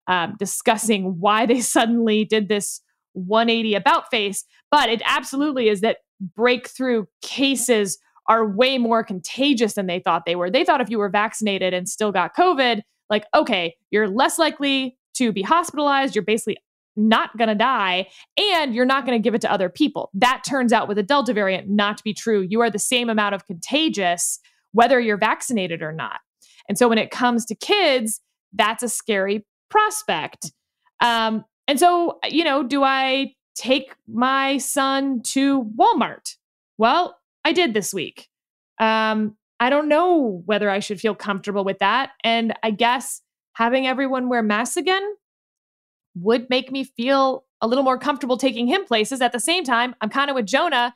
[0.08, 2.82] um, discussing why they suddenly did this
[3.14, 4.44] 180 about face.
[4.70, 5.98] But it absolutely is that
[6.36, 7.98] breakthrough cases
[8.28, 10.50] are way more contagious than they thought they were.
[10.50, 14.98] They thought if you were vaccinated and still got COVID, like, okay, you're less likely
[15.16, 16.16] to be hospitalized.
[16.16, 16.58] You're basically
[16.96, 18.08] not going to die
[18.38, 20.10] and you're not going to give it to other people.
[20.14, 22.46] That turns out with the Delta variant not to be true.
[22.50, 24.40] You are the same amount of contagious
[24.74, 26.20] whether you're vaccinated or not.
[26.70, 28.22] And so when it comes to kids,
[28.54, 30.52] that's a scary prospect.
[31.02, 36.36] Um, and so, you know, do I take my son to Walmart?
[36.78, 38.28] Well, I did this week.
[38.80, 42.12] Um, I don't know whether I should feel comfortable with that.
[42.24, 43.22] And I guess
[43.54, 45.04] having everyone wear masks again
[46.16, 49.22] would make me feel a little more comfortable taking him places.
[49.22, 50.96] At the same time, I'm kind of with Jonah.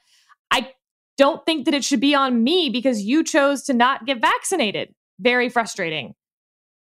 [0.51, 0.71] I
[1.17, 4.93] don't think that it should be on me because you chose to not get vaccinated.
[5.19, 6.15] Very frustrating.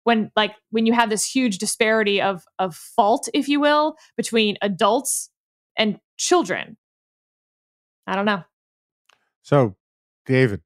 [0.04, 4.56] When like when you have this huge disparity of of fault, if you will, between
[4.62, 5.30] adults
[5.76, 6.76] and children.
[8.06, 8.44] I don't know.
[9.46, 9.76] So,
[10.24, 10.60] David,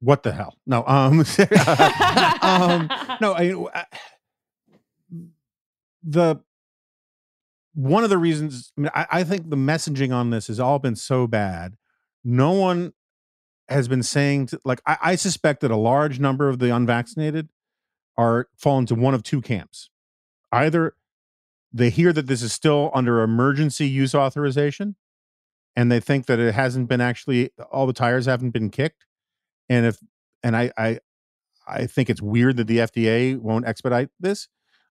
[0.00, 0.58] what the hell?
[0.66, 1.20] No, um,
[2.42, 2.90] um
[3.22, 3.86] no, I,
[6.02, 6.36] the
[7.72, 10.78] one of the reasons I, mean, I, I think the messaging on this has all
[10.78, 11.78] been so bad.
[12.22, 12.92] No one
[13.70, 17.48] has been saying to, like I, I suspect that a large number of the unvaccinated
[18.18, 19.88] are fall into one of two camps.
[20.52, 20.94] Either
[21.72, 24.96] they hear that this is still under emergency use authorization
[25.76, 29.06] and they think that it hasn't been actually all the tires haven't been kicked
[29.68, 29.98] and if
[30.42, 30.98] and i i
[31.66, 34.48] i think it's weird that the fda won't expedite this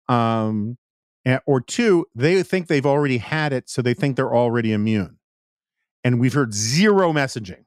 [0.08, 0.76] um
[1.24, 5.18] and, or two they think they've already had it so they think they're already immune
[6.04, 7.64] and we've heard zero messaging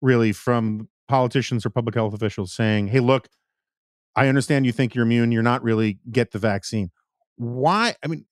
[0.00, 3.28] really from politicians or public health officials saying hey look
[4.16, 6.90] i understand you think you're immune you're not really get the vaccine.
[7.36, 8.26] Why i mean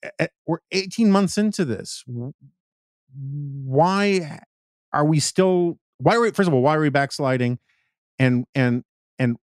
[0.46, 2.04] we're 18 months into this
[3.14, 4.40] why
[4.92, 7.58] are we still why are we first of all why are we backsliding
[8.18, 8.84] and and
[9.18, 9.36] and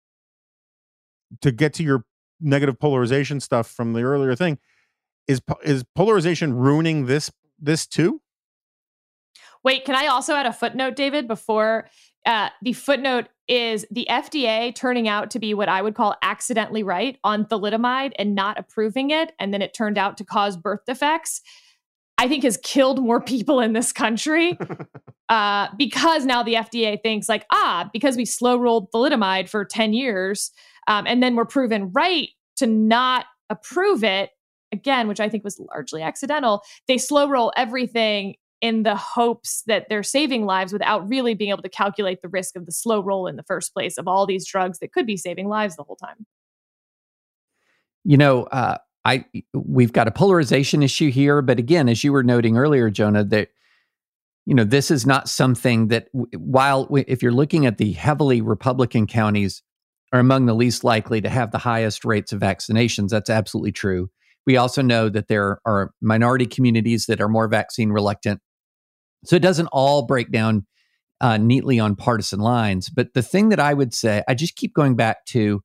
[1.41, 2.05] to get to your
[2.39, 4.57] negative polarization stuff from the earlier thing
[5.27, 8.21] is is polarization ruining this this too
[9.63, 11.89] wait can i also add a footnote david before
[12.27, 16.83] uh, the footnote is the FDA turning out to be what I would call accidentally
[16.83, 19.31] right on thalidomide and not approving it.
[19.39, 21.41] And then it turned out to cause birth defects.
[22.17, 24.57] I think has killed more people in this country
[25.29, 29.93] uh, because now the FDA thinks like, ah, because we slow rolled thalidomide for 10
[29.93, 30.51] years
[30.87, 34.31] um, and then we're proven right to not approve it
[34.71, 36.63] again, which I think was largely accidental.
[36.87, 41.61] They slow roll everything in the hopes that they're saving lives without really being able
[41.61, 44.47] to calculate the risk of the slow roll in the first place of all these
[44.47, 46.25] drugs that could be saving lives the whole time.
[48.03, 48.77] You know, uh,
[49.07, 53.23] I we've got a polarization issue here, but again, as you were noting earlier, Jonah,
[53.23, 53.47] that
[54.45, 59.07] you know this is not something that while if you're looking at the heavily Republican
[59.07, 59.63] counties
[60.11, 64.09] are among the least likely to have the highest rates of vaccinations, that's absolutely true.
[64.45, 68.41] We also know that there are minority communities that are more vaccine reluctant,
[69.23, 70.67] so it doesn't all break down
[71.21, 72.89] uh, neatly on partisan lines.
[72.89, 75.61] But the thing that I would say, I just keep going back to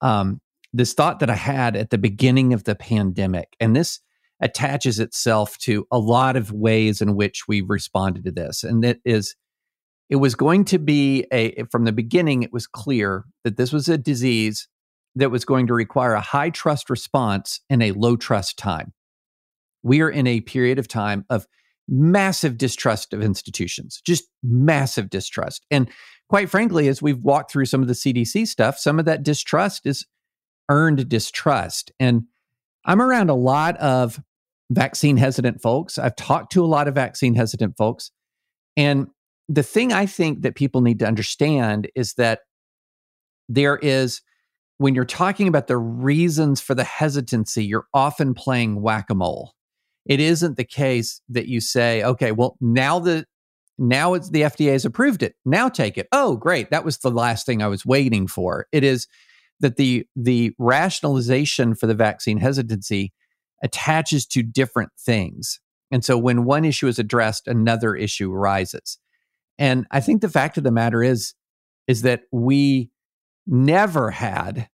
[0.00, 0.40] um,
[0.72, 4.00] this thought that I had at the beginning of the pandemic, and this
[4.40, 8.62] attaches itself to a lot of ways in which we've responded to this.
[8.62, 9.34] And that is,
[10.08, 13.88] it was going to be a, from the beginning, it was clear that this was
[13.88, 14.68] a disease
[15.16, 18.92] that was going to require a high trust response in a low trust time.
[19.82, 21.46] We are in a period of time of
[21.88, 25.66] massive distrust of institutions, just massive distrust.
[25.70, 25.88] And
[26.28, 29.86] quite frankly, as we've walked through some of the CDC stuff, some of that distrust
[29.86, 30.06] is
[30.68, 31.92] earned distrust.
[31.98, 32.24] And
[32.84, 34.20] I'm around a lot of
[34.70, 35.98] vaccine hesitant folks.
[35.98, 38.10] I've talked to a lot of vaccine hesitant folks.
[38.76, 39.08] And
[39.48, 42.40] the thing I think that people need to understand is that
[43.48, 44.20] there is,
[44.76, 49.54] when you're talking about the reasons for the hesitancy, you're often playing whack a mole.
[50.04, 53.24] It isn't the case that you say, okay, well, now the
[53.78, 55.34] now it's the FDA has approved it.
[55.44, 56.08] Now take it.
[56.10, 56.70] Oh, great.
[56.70, 58.66] That was the last thing I was waiting for.
[58.72, 59.06] It is
[59.60, 63.12] that the the rationalization for the vaccine hesitancy
[63.62, 65.60] attaches to different things.
[65.90, 68.98] And so when one issue is addressed, another issue arises.
[69.58, 71.34] And I think the fact of the matter is,
[71.86, 72.90] is that we
[73.46, 74.68] never had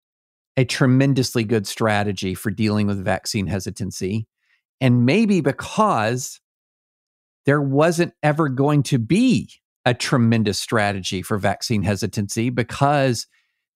[0.56, 4.26] a tremendously good strategy for dealing with vaccine hesitancy.
[4.80, 6.40] And maybe because
[7.46, 9.50] there wasn't ever going to be
[9.84, 13.26] a tremendous strategy for vaccine hesitancy because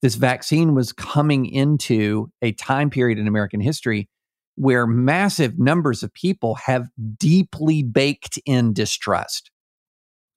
[0.05, 4.07] this vaccine was coming into a time period in American history
[4.55, 9.51] where massive numbers of people have deeply baked in distrust.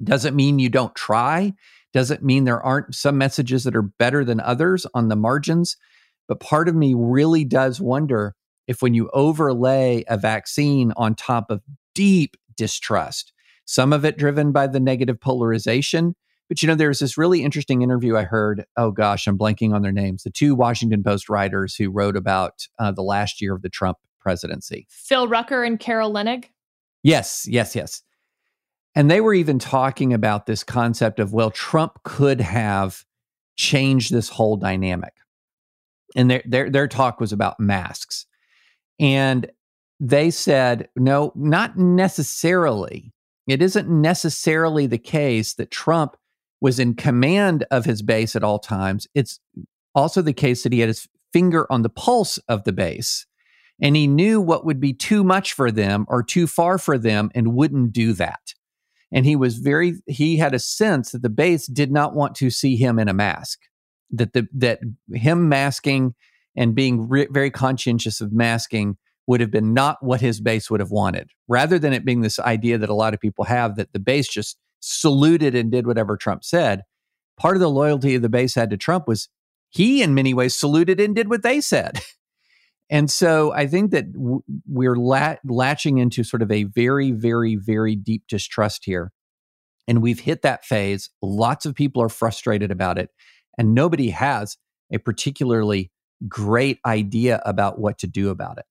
[0.01, 1.51] Doesn't mean you don't try,
[1.91, 5.75] doesn't mean there aren't some messages that are better than others on the margins.
[6.29, 8.35] But part of me really does wonder
[8.67, 11.61] if when you overlay a vaccine on top of
[11.93, 13.33] deep distrust,
[13.65, 16.15] some of it driven by the negative polarization.
[16.49, 18.65] But you know, there's this really interesting interview I heard.
[18.77, 20.23] Oh gosh, I'm blanking on their names.
[20.23, 23.97] The two Washington Post writers who wrote about uh, the last year of the Trump
[24.19, 26.45] presidency Phil Rucker and Carol Leonnig.
[27.03, 28.01] Yes, yes, yes.
[28.95, 33.05] And they were even talking about this concept of, well, Trump could have
[33.55, 35.13] changed this whole dynamic.
[36.15, 38.25] And their, their, their talk was about masks.
[38.99, 39.51] And
[39.99, 43.13] they said, no, not necessarily.
[43.45, 46.17] It isn't necessarily the case that Trump
[46.61, 49.07] was in command of his base at all times.
[49.13, 49.39] It's
[49.93, 53.25] also the case that he had his finger on the pulse of the base
[53.81, 57.29] and he knew what would be too much for them or too far for them
[57.35, 58.53] and wouldn't do that.
[59.11, 62.49] And he was very, he had a sense that the base did not want to
[62.49, 63.59] see him in a mask,
[64.11, 64.79] that the, that
[65.13, 66.15] him masking
[66.55, 68.97] and being re- very conscientious of masking
[69.27, 72.39] would have been not what his base would have wanted, rather than it being this
[72.39, 76.17] idea that a lot of people have that the base just saluted and did whatever
[76.17, 76.83] Trump said.
[77.37, 79.29] Part of the loyalty of the base had to Trump was
[79.69, 81.99] he, in many ways, saluted and did what they said.
[82.89, 87.95] And so I think that w- we're latching into sort of a very, very, very
[87.95, 89.11] deep distrust here.
[89.87, 91.09] And we've hit that phase.
[91.21, 93.09] Lots of people are frustrated about it.
[93.57, 94.57] And nobody has
[94.91, 95.91] a particularly
[96.27, 98.65] great idea about what to do about it.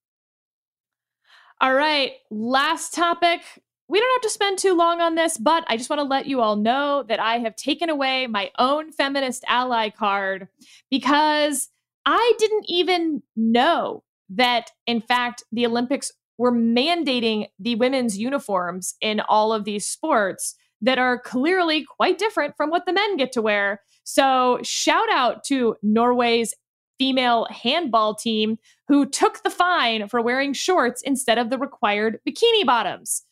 [1.61, 3.41] All right, last topic.
[3.89, 6.26] We don't have to spend too long on this, but I just want to let
[6.26, 10.49] you all know that I have taken away my own feminist ally card
[10.91, 11.68] because
[12.05, 19.20] I didn't even know that, in fact, the Olympics were mandating the women's uniforms in
[19.20, 23.43] all of these sports that are clearly quite different from what the men get to
[23.43, 23.80] wear.
[24.05, 26.55] So, shout out to Norway's
[26.99, 28.59] female handball team
[28.89, 33.22] who took the fine for wearing shorts instead of the required bikini bottoms.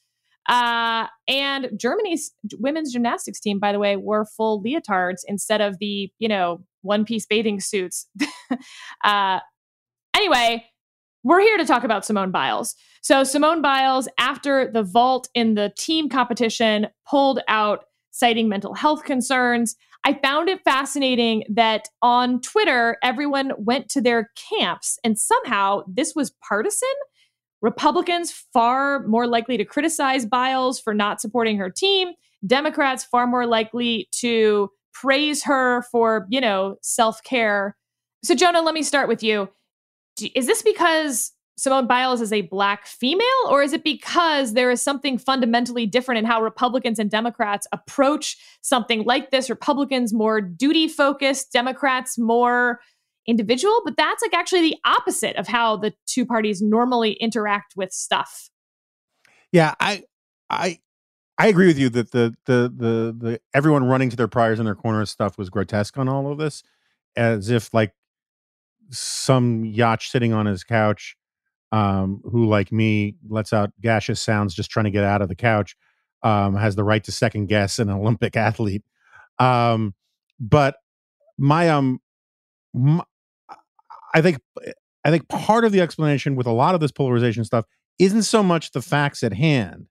[0.49, 6.11] Uh, and Germany's women's gymnastics team, by the way, wore full leotards instead of the,
[6.19, 8.07] you know, one piece bathing suits.
[9.05, 9.41] uh,
[10.15, 10.65] anyway,
[11.23, 12.75] we're here to talk about Simone Biles.
[13.03, 19.05] So, Simone Biles, after the vault in the team competition, pulled out citing mental health
[19.05, 19.75] concerns.
[20.05, 26.15] I found it fascinating that on Twitter, everyone went to their camps, and somehow this
[26.15, 26.89] was partisan.
[27.65, 32.13] Republicans far more likely to criticize Biles for not supporting her team.
[32.47, 37.75] Democrats far more likely to praise her for, you know, self care.
[38.23, 39.49] So, Jonah, let me start with you.
[40.35, 44.83] Is this because Simone Biles is a black female, or is it because there is
[44.83, 49.49] something fundamentally different in how Republicans and Democrats approach something like this?
[49.49, 52.81] Republicans more duty focused, Democrats more
[53.27, 57.93] individual, but that's like actually the opposite of how the two parties normally interact with
[57.93, 58.51] stuff.
[59.53, 60.05] Yeah, I
[60.51, 60.81] I
[61.39, 64.65] I agree with you that the the the the everyone running to their priors in
[64.65, 66.63] their corners stuff was grotesque on all of this,
[67.17, 67.93] as if like
[68.91, 71.17] some yacht sitting on his couch
[71.73, 75.35] um, who, like me, lets out gaseous sounds just trying to get out of the
[75.35, 75.77] couch,
[76.23, 78.85] um, has the right to second guess an Olympic athlete.
[79.41, 79.95] Um,
[80.39, 80.77] but
[81.37, 82.01] my um,
[82.73, 83.03] my,
[84.15, 84.39] I think
[85.05, 87.67] I think part of the explanation with a lot of this polarization stuff
[87.99, 89.87] isn't so much the facts at hand.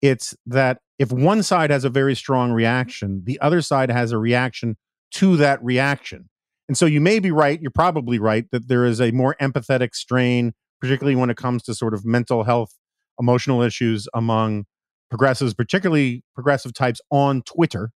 [0.00, 4.18] It's that if one side has a very strong reaction, the other side has a
[4.18, 4.76] reaction
[5.12, 6.28] to that reaction.
[6.68, 9.94] And so you may be right, you're probably right, that there is a more empathetic
[9.94, 10.54] strain
[10.84, 12.74] particularly when it comes to sort of mental health,
[13.18, 14.66] emotional issues among
[15.08, 17.90] progressives, particularly progressive types on Twitter,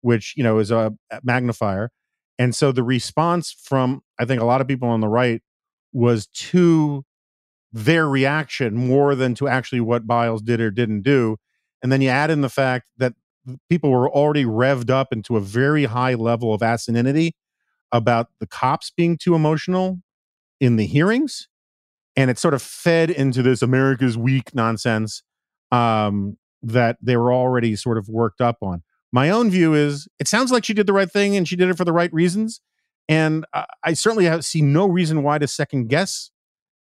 [0.00, 1.90] which, you know, is a magnifier.
[2.38, 5.42] And so the response from, I think, a lot of people on the right
[5.92, 7.04] was to
[7.72, 11.36] their reaction more than to actually what Biles did or didn't do.
[11.82, 13.14] And then you add in the fact that
[13.68, 17.32] people were already revved up into a very high level of asininity
[17.92, 20.00] about the cops being too emotional
[20.60, 21.48] in the hearings
[22.16, 25.22] and it sort of fed into this America's weak nonsense
[25.72, 28.82] um, that they were already sort of worked up on.
[29.14, 31.70] My own view is it sounds like she did the right thing and she did
[31.70, 32.60] it for the right reasons,
[33.08, 36.32] and I, I certainly have, see no reason why to second guess,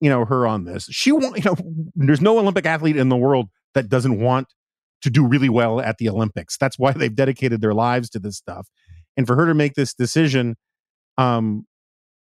[0.00, 0.86] you know, her on this.
[0.90, 1.56] She won't, you know,
[1.94, 4.48] there's no Olympic athlete in the world that doesn't want
[5.02, 6.58] to do really well at the Olympics.
[6.58, 8.66] That's why they've dedicated their lives to this stuff.
[9.16, 10.56] And for her to make this decision,
[11.18, 11.68] um,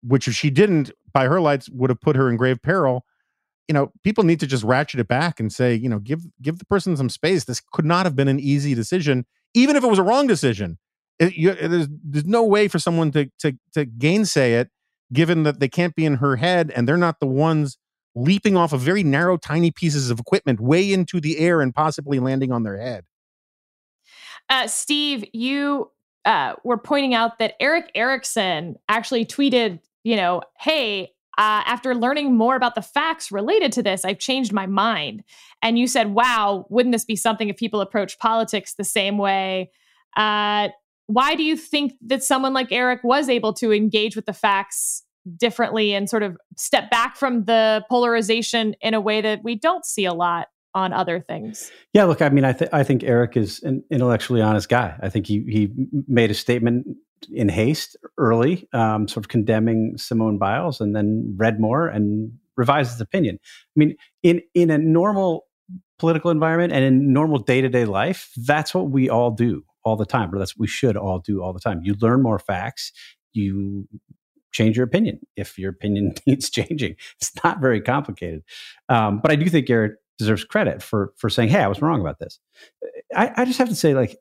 [0.03, 3.07] which if she didn't, by her lights, would have put her in grave peril.
[3.68, 6.59] You know, people need to just ratchet it back and say, you know, give give
[6.59, 7.45] the person some space.
[7.45, 9.24] This could not have been an easy decision,
[9.55, 10.78] even if it was a wrong decision.
[11.18, 14.70] It, you, there's there's no way for someone to to to gainsay it,
[15.12, 17.76] given that they can't be in her head and they're not the ones
[18.14, 22.18] leaping off of very narrow, tiny pieces of equipment way into the air and possibly
[22.18, 23.05] landing on their head.
[24.49, 25.90] Uh, Steve, you
[26.24, 32.36] uh, were pointing out that Erick Erickson actually tweeted, you know, hey, uh, after learning
[32.36, 35.22] more about the facts related to this, I've changed my mind.
[35.62, 39.70] And you said, wow, wouldn't this be something if people approach politics the same way?
[40.16, 40.68] Uh,
[41.07, 45.05] why do you think that someone like Erick was able to engage with the facts
[45.36, 49.86] differently and sort of step back from the polarization in a way that we don't
[49.86, 51.70] see a lot on other things.
[51.93, 54.97] Yeah, look, I mean, I, th- I think Erick is an intellectually honest guy.
[55.01, 55.72] I think he he
[56.07, 56.86] made a statement
[57.33, 62.93] in haste early, um, sort of condemning Simone Biles, and then read more and revised
[62.93, 63.39] his opinion.
[63.43, 65.47] I mean, in in a normal
[65.99, 69.97] political environment and in normal day to day life, that's what we all do all
[69.97, 71.81] the time, or that's what we should all do all the time.
[71.83, 72.93] You learn more facts,
[73.33, 73.89] you
[74.53, 76.97] change your opinion if your opinion needs changing.
[77.21, 78.43] It's not very complicated.
[78.89, 82.01] Um, but I do think Erick deserves credit for for saying, "Hey, I was wrong
[82.01, 82.39] about this."
[83.14, 84.19] I, I just have to say, like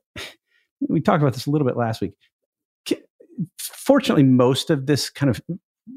[0.88, 2.12] we talked about this a little bit last week.
[3.58, 5.40] Fortunately, most of this kind of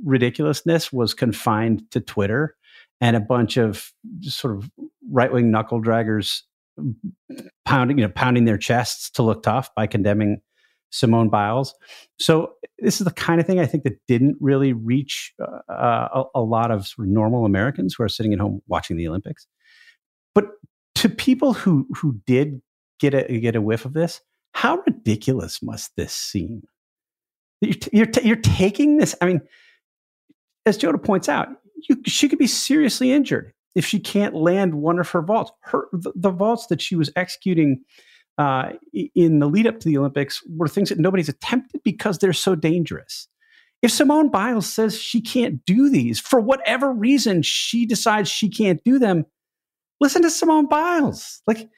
[0.04, 2.56] ridiculousness was confined to Twitter
[3.00, 4.70] and a bunch of sort of
[5.10, 6.42] right wing knuckle draggers
[7.66, 10.42] pounding, you know, pounding their chests to look tough by condemning
[10.92, 11.74] Simone Biles.
[12.20, 16.24] So this is the kind of thing I think that didn't really reach uh, a,
[16.36, 19.48] a, lot of, sort of normal Americans who are sitting at home watching the Olympics.
[20.36, 20.50] But
[20.96, 22.62] to people who who did
[23.00, 24.22] get a get a whiff of this,
[24.54, 26.64] how ridiculous must this seem?
[27.62, 29.16] You're you're, t- you're taking this.
[29.22, 29.42] I mean,
[30.66, 31.50] as Jonah points out,
[31.90, 35.52] you, she could be seriously injured if she can't land one of her vaults.
[35.62, 37.82] Her the, the vaults that she was executing
[38.38, 38.72] uh,
[39.16, 42.56] in the lead up to the Olympics were things that nobody's attempted because they're so
[42.56, 43.28] dangerous.
[43.82, 48.84] If Simone Biles says she can't do these for whatever reason, she decides she can't
[48.84, 49.26] do them.
[50.00, 51.42] Listen to Simone Biles.
[51.48, 51.70] Like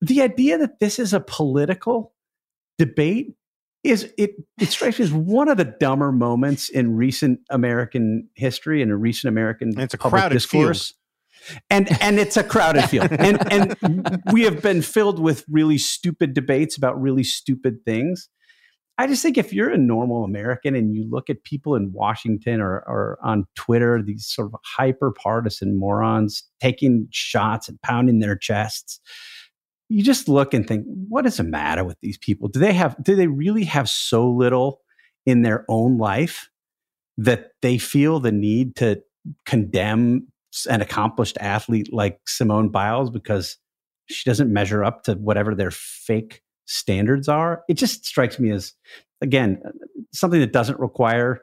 [0.00, 2.14] the idea that this is a political
[2.78, 3.34] debate
[3.82, 8.82] is it it strikes me as one of the dumber moments in recent American history
[8.82, 10.88] and in recent American and it's a crowded discourse.
[10.88, 10.96] Field
[11.70, 13.10] and and it's a crowded field.
[13.18, 18.28] And and we have been filled with really stupid debates about really stupid things.
[18.98, 22.60] I just think if you're a normal american and you look at people in washington
[22.60, 28.36] or, or on twitter these sort of hyper partisan morons taking shots and pounding their
[28.36, 29.00] chests
[29.90, 32.96] you just look and think what is the matter with these people do they have
[33.02, 34.80] do they really have so little
[35.26, 36.48] in their own life
[37.16, 39.02] that they feel the need to
[39.44, 40.26] condemn
[40.68, 43.58] an accomplished athlete like Simone Biles because
[44.06, 47.62] she doesn't measure up to whatever their fake standards are.
[47.68, 48.72] It just strikes me as,
[49.20, 49.70] again, uh,
[50.12, 51.42] something that doesn't require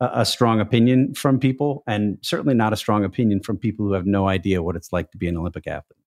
[0.00, 3.92] a, a, strong opinion from people, and certainly not a strong opinion from people who
[3.92, 5.98] have no idea what it's like to be an Olympic athlete.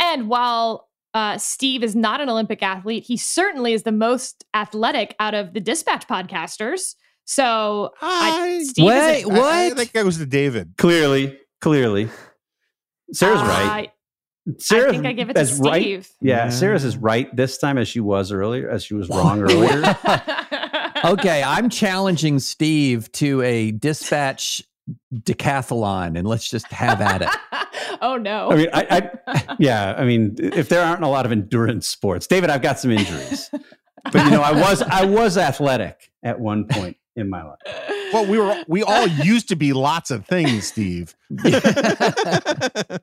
[0.00, 5.14] And while uh, Steve is not an Olympic athlete, he certainly is the most athletic
[5.20, 6.94] out of the Dispatch podcasters.
[7.24, 9.42] So, I, Steve Wait, what?
[9.44, 10.74] I, I think that was the David.
[10.76, 12.08] Clearly, Clearly,
[13.12, 13.92] Sarah's uh, right.
[14.58, 15.64] Sarah, I think I give it to Steve.
[15.64, 19.40] Right, yeah, Sarah's is right this time as she was earlier, as she was wrong
[19.40, 19.96] earlier.
[21.04, 24.64] okay, I'm challenging Steve to a dispatch
[25.14, 27.28] decathlon, and let's just have at it.
[28.02, 28.50] oh no!
[28.50, 32.26] I mean, I, I, yeah, I mean, if there aren't a lot of endurance sports,
[32.26, 33.50] David, I've got some injuries,
[34.04, 37.58] but you know, I was I was athletic at one point in my life.
[38.12, 41.14] Well, we were we all used to be lots of things, Steve.
[41.44, 42.98] I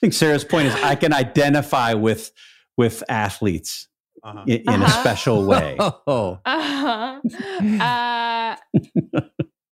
[0.00, 2.32] think Sarah's point is I can identify with
[2.76, 3.88] with athletes
[4.22, 4.44] uh-huh.
[4.46, 4.84] in, in uh-huh.
[4.86, 5.76] a special way.
[5.78, 6.38] Oh.
[6.44, 7.20] Uh-huh.
[7.80, 8.56] Uh,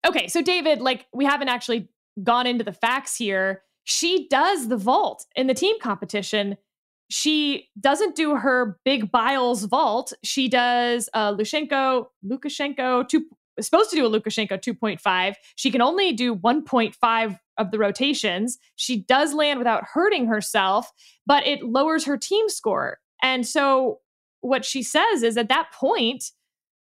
[0.06, 1.90] okay, so David, like we haven't actually
[2.24, 3.64] gone into the facts here.
[3.84, 6.58] She does the vault in the team competition
[7.10, 10.14] she doesn't do her big Biles vault.
[10.24, 13.26] She does uh, Lushenko, Lukashenko two,
[13.60, 15.36] supposed to do a Lukashenko 2.5.
[15.56, 18.58] She can only do 1.5 of the rotations.
[18.76, 20.92] She does land without hurting herself,
[21.26, 23.00] but it lowers her team score.
[23.22, 24.00] And so
[24.42, 26.32] what she says is at that point,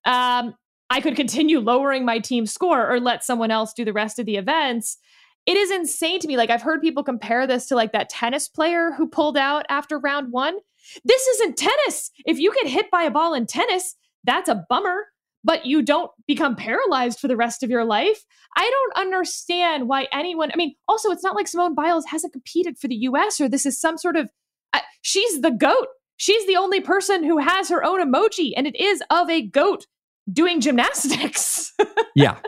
[0.05, 0.55] um,
[0.93, 4.27] I could continue lowering my team score or let someone else do the rest of
[4.27, 4.99] the events.
[5.47, 6.37] It is insane to me.
[6.37, 9.99] Like I've heard people compare this to like that tennis player who pulled out after
[9.99, 10.59] round one.
[11.03, 12.11] This isn't tennis.
[12.27, 15.07] If you get hit by a ball in tennis, that's a bummer
[15.45, 18.25] but you don't become paralyzed for the rest of your life.
[18.57, 22.79] I don't understand why anyone, I mean, also, it's not like Simone Biles hasn't competed
[22.79, 24.31] for the US or this is some sort of,
[24.73, 25.89] uh, she's the goat.
[26.17, 29.87] She's the only person who has her own emoji, and it is of a goat
[30.31, 31.73] doing gymnastics.
[32.15, 32.39] yeah.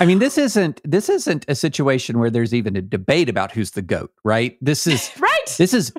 [0.00, 3.72] I mean, this isn't this isn't a situation where there's even a debate about who's
[3.72, 4.58] the goat, right?
[4.60, 5.54] This is right.
[5.56, 5.92] This is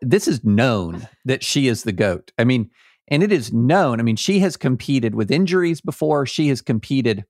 [0.00, 2.32] this is known that she is the goat.
[2.38, 2.70] I mean,
[3.08, 4.00] and it is known.
[4.00, 6.26] I mean, she has competed with injuries before.
[6.26, 7.24] She has competed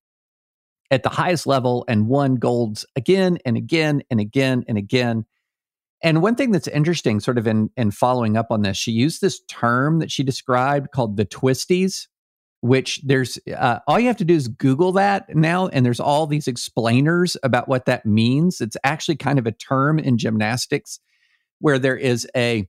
[0.91, 5.25] at the highest level and won golds again and again and again and again.
[6.03, 9.21] And one thing that's interesting, sort of in, in following up on this, she used
[9.21, 12.07] this term that she described called the twisties,
[12.63, 16.27] which there's uh, all you have to do is Google that now, and there's all
[16.27, 18.61] these explainers about what that means.
[18.61, 21.01] It's actually kind of a term in gymnastics
[21.61, 22.69] where there is a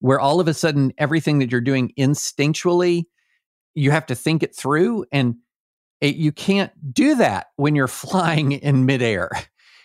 [0.00, 3.04] where all of a sudden everything that you're doing instinctually,
[3.74, 5.04] you have to think it through.
[5.10, 5.36] And
[6.00, 9.30] it, you can't do that when you're flying in midair.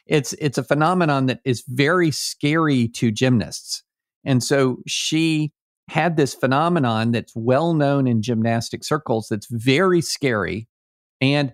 [0.06, 3.84] It's it's a phenomenon that is very scary to gymnasts.
[4.26, 5.54] And so she
[5.90, 10.68] had this phenomenon that's well known in gymnastic circles that's very scary.
[11.22, 11.54] And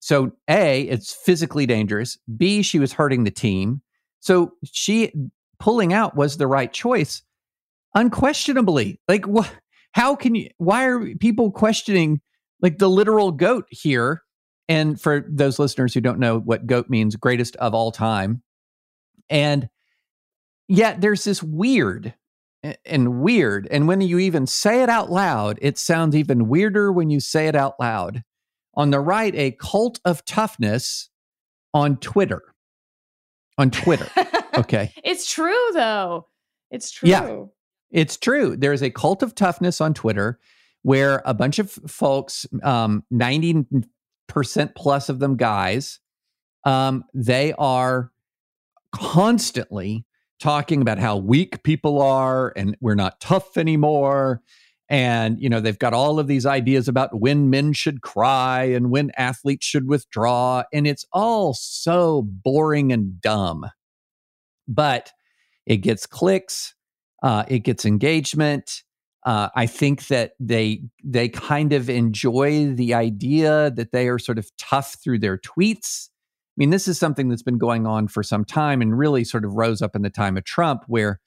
[0.00, 2.18] so A, it's physically dangerous.
[2.36, 3.82] B, she was hurting the team.
[4.20, 5.12] So she
[5.58, 7.22] pulling out was the right choice
[7.94, 9.50] unquestionably like wh-
[9.92, 12.20] how can you why are people questioning
[12.62, 14.22] like the literal goat here
[14.68, 18.42] and for those listeners who don't know what goat means greatest of all time
[19.30, 19.68] and
[20.68, 22.14] yet there's this weird
[22.84, 27.10] and weird and when you even say it out loud it sounds even weirder when
[27.10, 28.22] you say it out loud.
[28.74, 31.10] On the right a cult of toughness
[31.74, 32.42] on twitter.
[33.56, 34.08] On twitter
[34.56, 34.92] okay.
[35.04, 36.28] It's true though.
[36.70, 37.08] It's true.
[37.08, 37.44] yeah
[37.90, 38.56] it's true.
[38.56, 40.38] There is a cult of toughness on Twitter
[40.82, 46.00] where a bunch of folks, um, 90% plus of them guys,
[46.64, 48.12] um, they are
[48.92, 50.04] constantly
[50.38, 54.42] talking about how weak people are and we're not tough anymore.
[54.90, 58.90] And, you know, they've got all of these ideas about when men should cry and
[58.90, 60.62] when athletes should withdraw.
[60.72, 63.66] And it's all so boring and dumb.
[64.66, 65.10] But
[65.66, 66.74] it gets clicks
[67.22, 68.82] uh, it gets engagement.
[69.26, 74.38] Uh, I think that they they kind of enjoy the idea that they are sort
[74.38, 76.08] of tough through their tweets.
[76.58, 79.44] I mean, this is something that's been going on for some time and really sort
[79.44, 81.20] of rose up in the time of Trump, where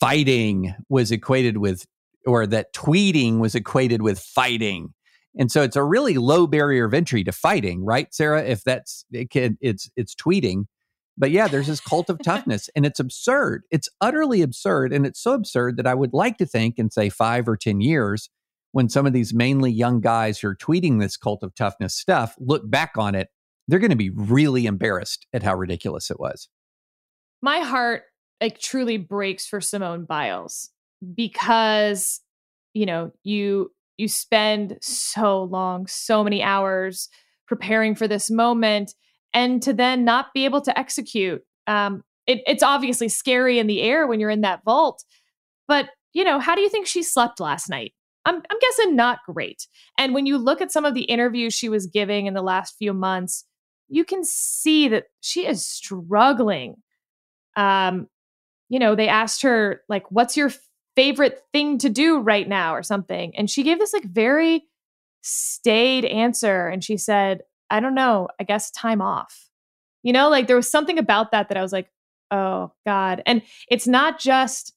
[0.00, 1.86] fighting was equated with,
[2.26, 4.90] or that tweeting was equated with fighting.
[5.38, 8.44] And so it's a really low barrier of entry to fighting, right, Sarah?
[8.44, 10.64] If that's it can, it's it's tweeting.
[11.16, 13.62] But yeah, there's this cult of toughness and it's absurd.
[13.70, 14.92] It's utterly absurd.
[14.92, 17.80] And it's so absurd that I would like to think in, say, five or 10
[17.80, 18.28] years,
[18.72, 22.34] when some of these mainly young guys who are tweeting this cult of toughness stuff
[22.38, 23.28] look back on it,
[23.68, 26.48] they're going to be really embarrassed at how ridiculous it was.
[27.42, 28.04] My heart
[28.40, 30.70] like truly breaks for Simone Biles
[31.14, 32.20] because
[32.76, 37.08] you know, you you spend so long, so many hours
[37.48, 38.94] preparing for this moment
[39.32, 41.42] and to then not be able to execute.
[41.66, 45.04] Um, it, it's obviously scary in the air when you're in that vault,
[45.66, 47.94] but you know, how do you think she slept last night?
[48.26, 49.66] I'm, I'm guessing not great.
[49.96, 52.74] And when you look at some of the interviews she was giving in the last
[52.78, 53.46] few months,
[53.88, 56.76] you can see that she is struggling.
[57.56, 58.08] Um,
[58.68, 60.52] you know, they asked her like, "What's your
[60.94, 64.64] favorite thing to do right now?" or something, and she gave this like very
[65.22, 69.48] staid answer, and she said, I don't know, I guess time off.
[70.02, 71.90] You know, like there was something about that that I was like,
[72.30, 73.22] oh God.
[73.26, 74.72] And it's not just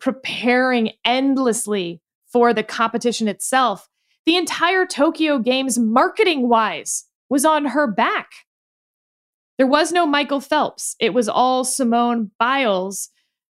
[0.00, 2.00] preparing endlessly
[2.32, 3.88] for the competition itself.
[4.26, 8.28] The entire Tokyo Games, marketing wise, was on her back.
[9.56, 13.10] There was no Michael Phelps, it was all Simone Biles.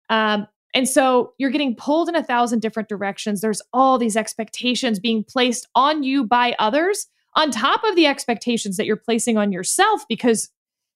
[0.09, 3.41] Um, and so you're getting pulled in a thousand different directions.
[3.41, 8.77] There's all these expectations being placed on you by others on top of the expectations
[8.77, 10.49] that you're placing on yourself because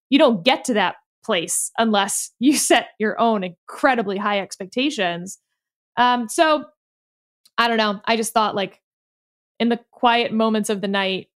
[0.09, 5.39] you don't get to that place unless you set your own incredibly high expectations.
[5.97, 6.65] Um, so
[7.57, 8.01] I don't know.
[8.05, 8.81] I just thought like
[9.59, 11.30] in the quiet moments of the night,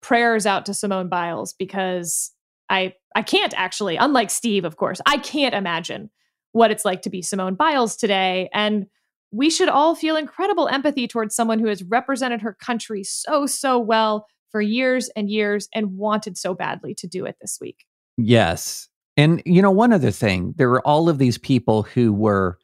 [0.00, 2.32] prayers out to Simone Biles because
[2.68, 6.10] I I can't actually, unlike Steve, of course, I can't imagine
[6.52, 8.48] what it's like to be Simone Biles today.
[8.52, 8.86] And
[9.32, 13.78] we should all feel incredible empathy towards someone who has represented her country so, so
[13.78, 17.84] well for years and years and wanted so badly to do it this week.
[18.16, 18.88] Yes.
[19.16, 22.58] And, you know, one other thing, there were all of these people who were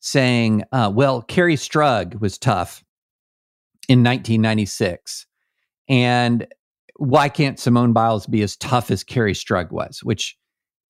[0.00, 2.84] saying, uh, well, Kerri Strug was tough
[3.88, 5.26] in 1996.
[5.88, 6.46] And
[7.00, 10.36] why can't Simone Biles be as tough as Kerri Strug was, which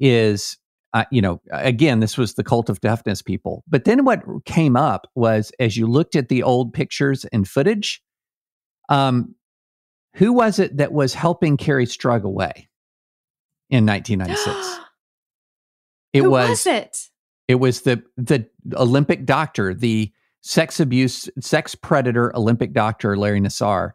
[0.00, 0.58] is,
[0.92, 3.62] uh, you know, again, this was the cult of toughness people.
[3.68, 8.02] But then what came up was as you looked at the old pictures and footage,
[8.88, 9.36] um,
[10.14, 12.68] who was it that was helping Kerri Strug away
[13.68, 14.80] in 1996?
[16.12, 17.08] it who was, was it?
[17.46, 20.10] It was the the Olympic doctor, the
[20.40, 23.92] sex abuse, sex predator Olympic doctor Larry Nassar.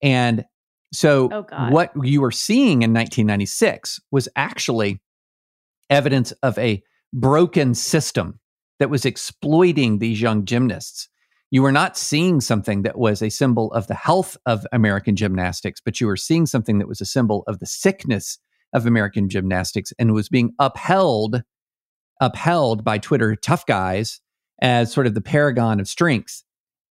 [0.00, 0.46] And
[0.92, 5.00] so oh what you were seeing in 1996 was actually
[5.90, 6.82] evidence of a
[7.12, 8.40] broken system
[8.78, 11.08] that was exploiting these young gymnasts.
[11.50, 15.80] You were not seeing something that was a symbol of the health of American gymnastics,
[15.82, 18.38] but you were seeing something that was a symbol of the sickness
[18.74, 21.42] of American gymnastics and was being upheld
[22.20, 24.20] upheld by Twitter tough guys
[24.60, 26.42] as sort of the paragon of strength.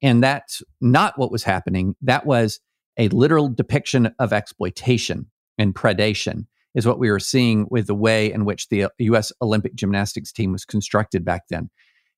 [0.02, 1.96] And that's not what was happening.
[2.02, 2.60] That was
[2.98, 5.28] a literal depiction of exploitation
[5.58, 6.46] and predation,
[6.76, 10.32] is what we were seeing with the way in which the uh, US Olympic gymnastics
[10.32, 11.70] team was constructed back then.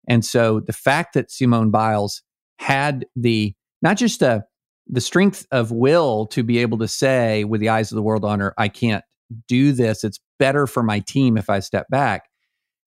[0.08, 2.24] And so the fact that Simone Biles
[2.60, 4.44] had the not just the
[4.90, 8.24] the strength of will to be able to say with the eyes of the world
[8.24, 9.04] on her, I can't
[9.48, 10.04] do this.
[10.04, 12.30] It's better for my team if I step back.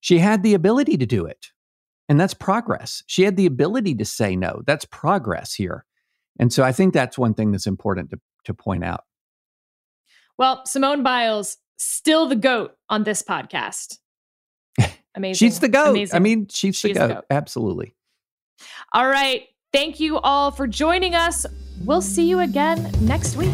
[0.01, 1.49] She had the ability to do it.
[2.09, 3.03] And that's progress.
[3.07, 4.62] She had the ability to say no.
[4.67, 5.85] That's progress here.
[6.41, 9.05] And so I think that's one thing that's important to, to point out.
[10.39, 13.99] Well, Simone Biles, still the GOAT on this podcast.
[15.15, 15.35] Amazing.
[15.35, 15.91] she's the GOAT.
[15.91, 16.17] Amazing.
[16.17, 17.09] I mean, she's, she's the, goat.
[17.09, 17.25] the GOAT.
[17.31, 17.95] Absolutely.
[18.95, 19.49] All right.
[19.71, 21.45] Thank you all for joining us.
[21.85, 23.53] We'll see you again next week.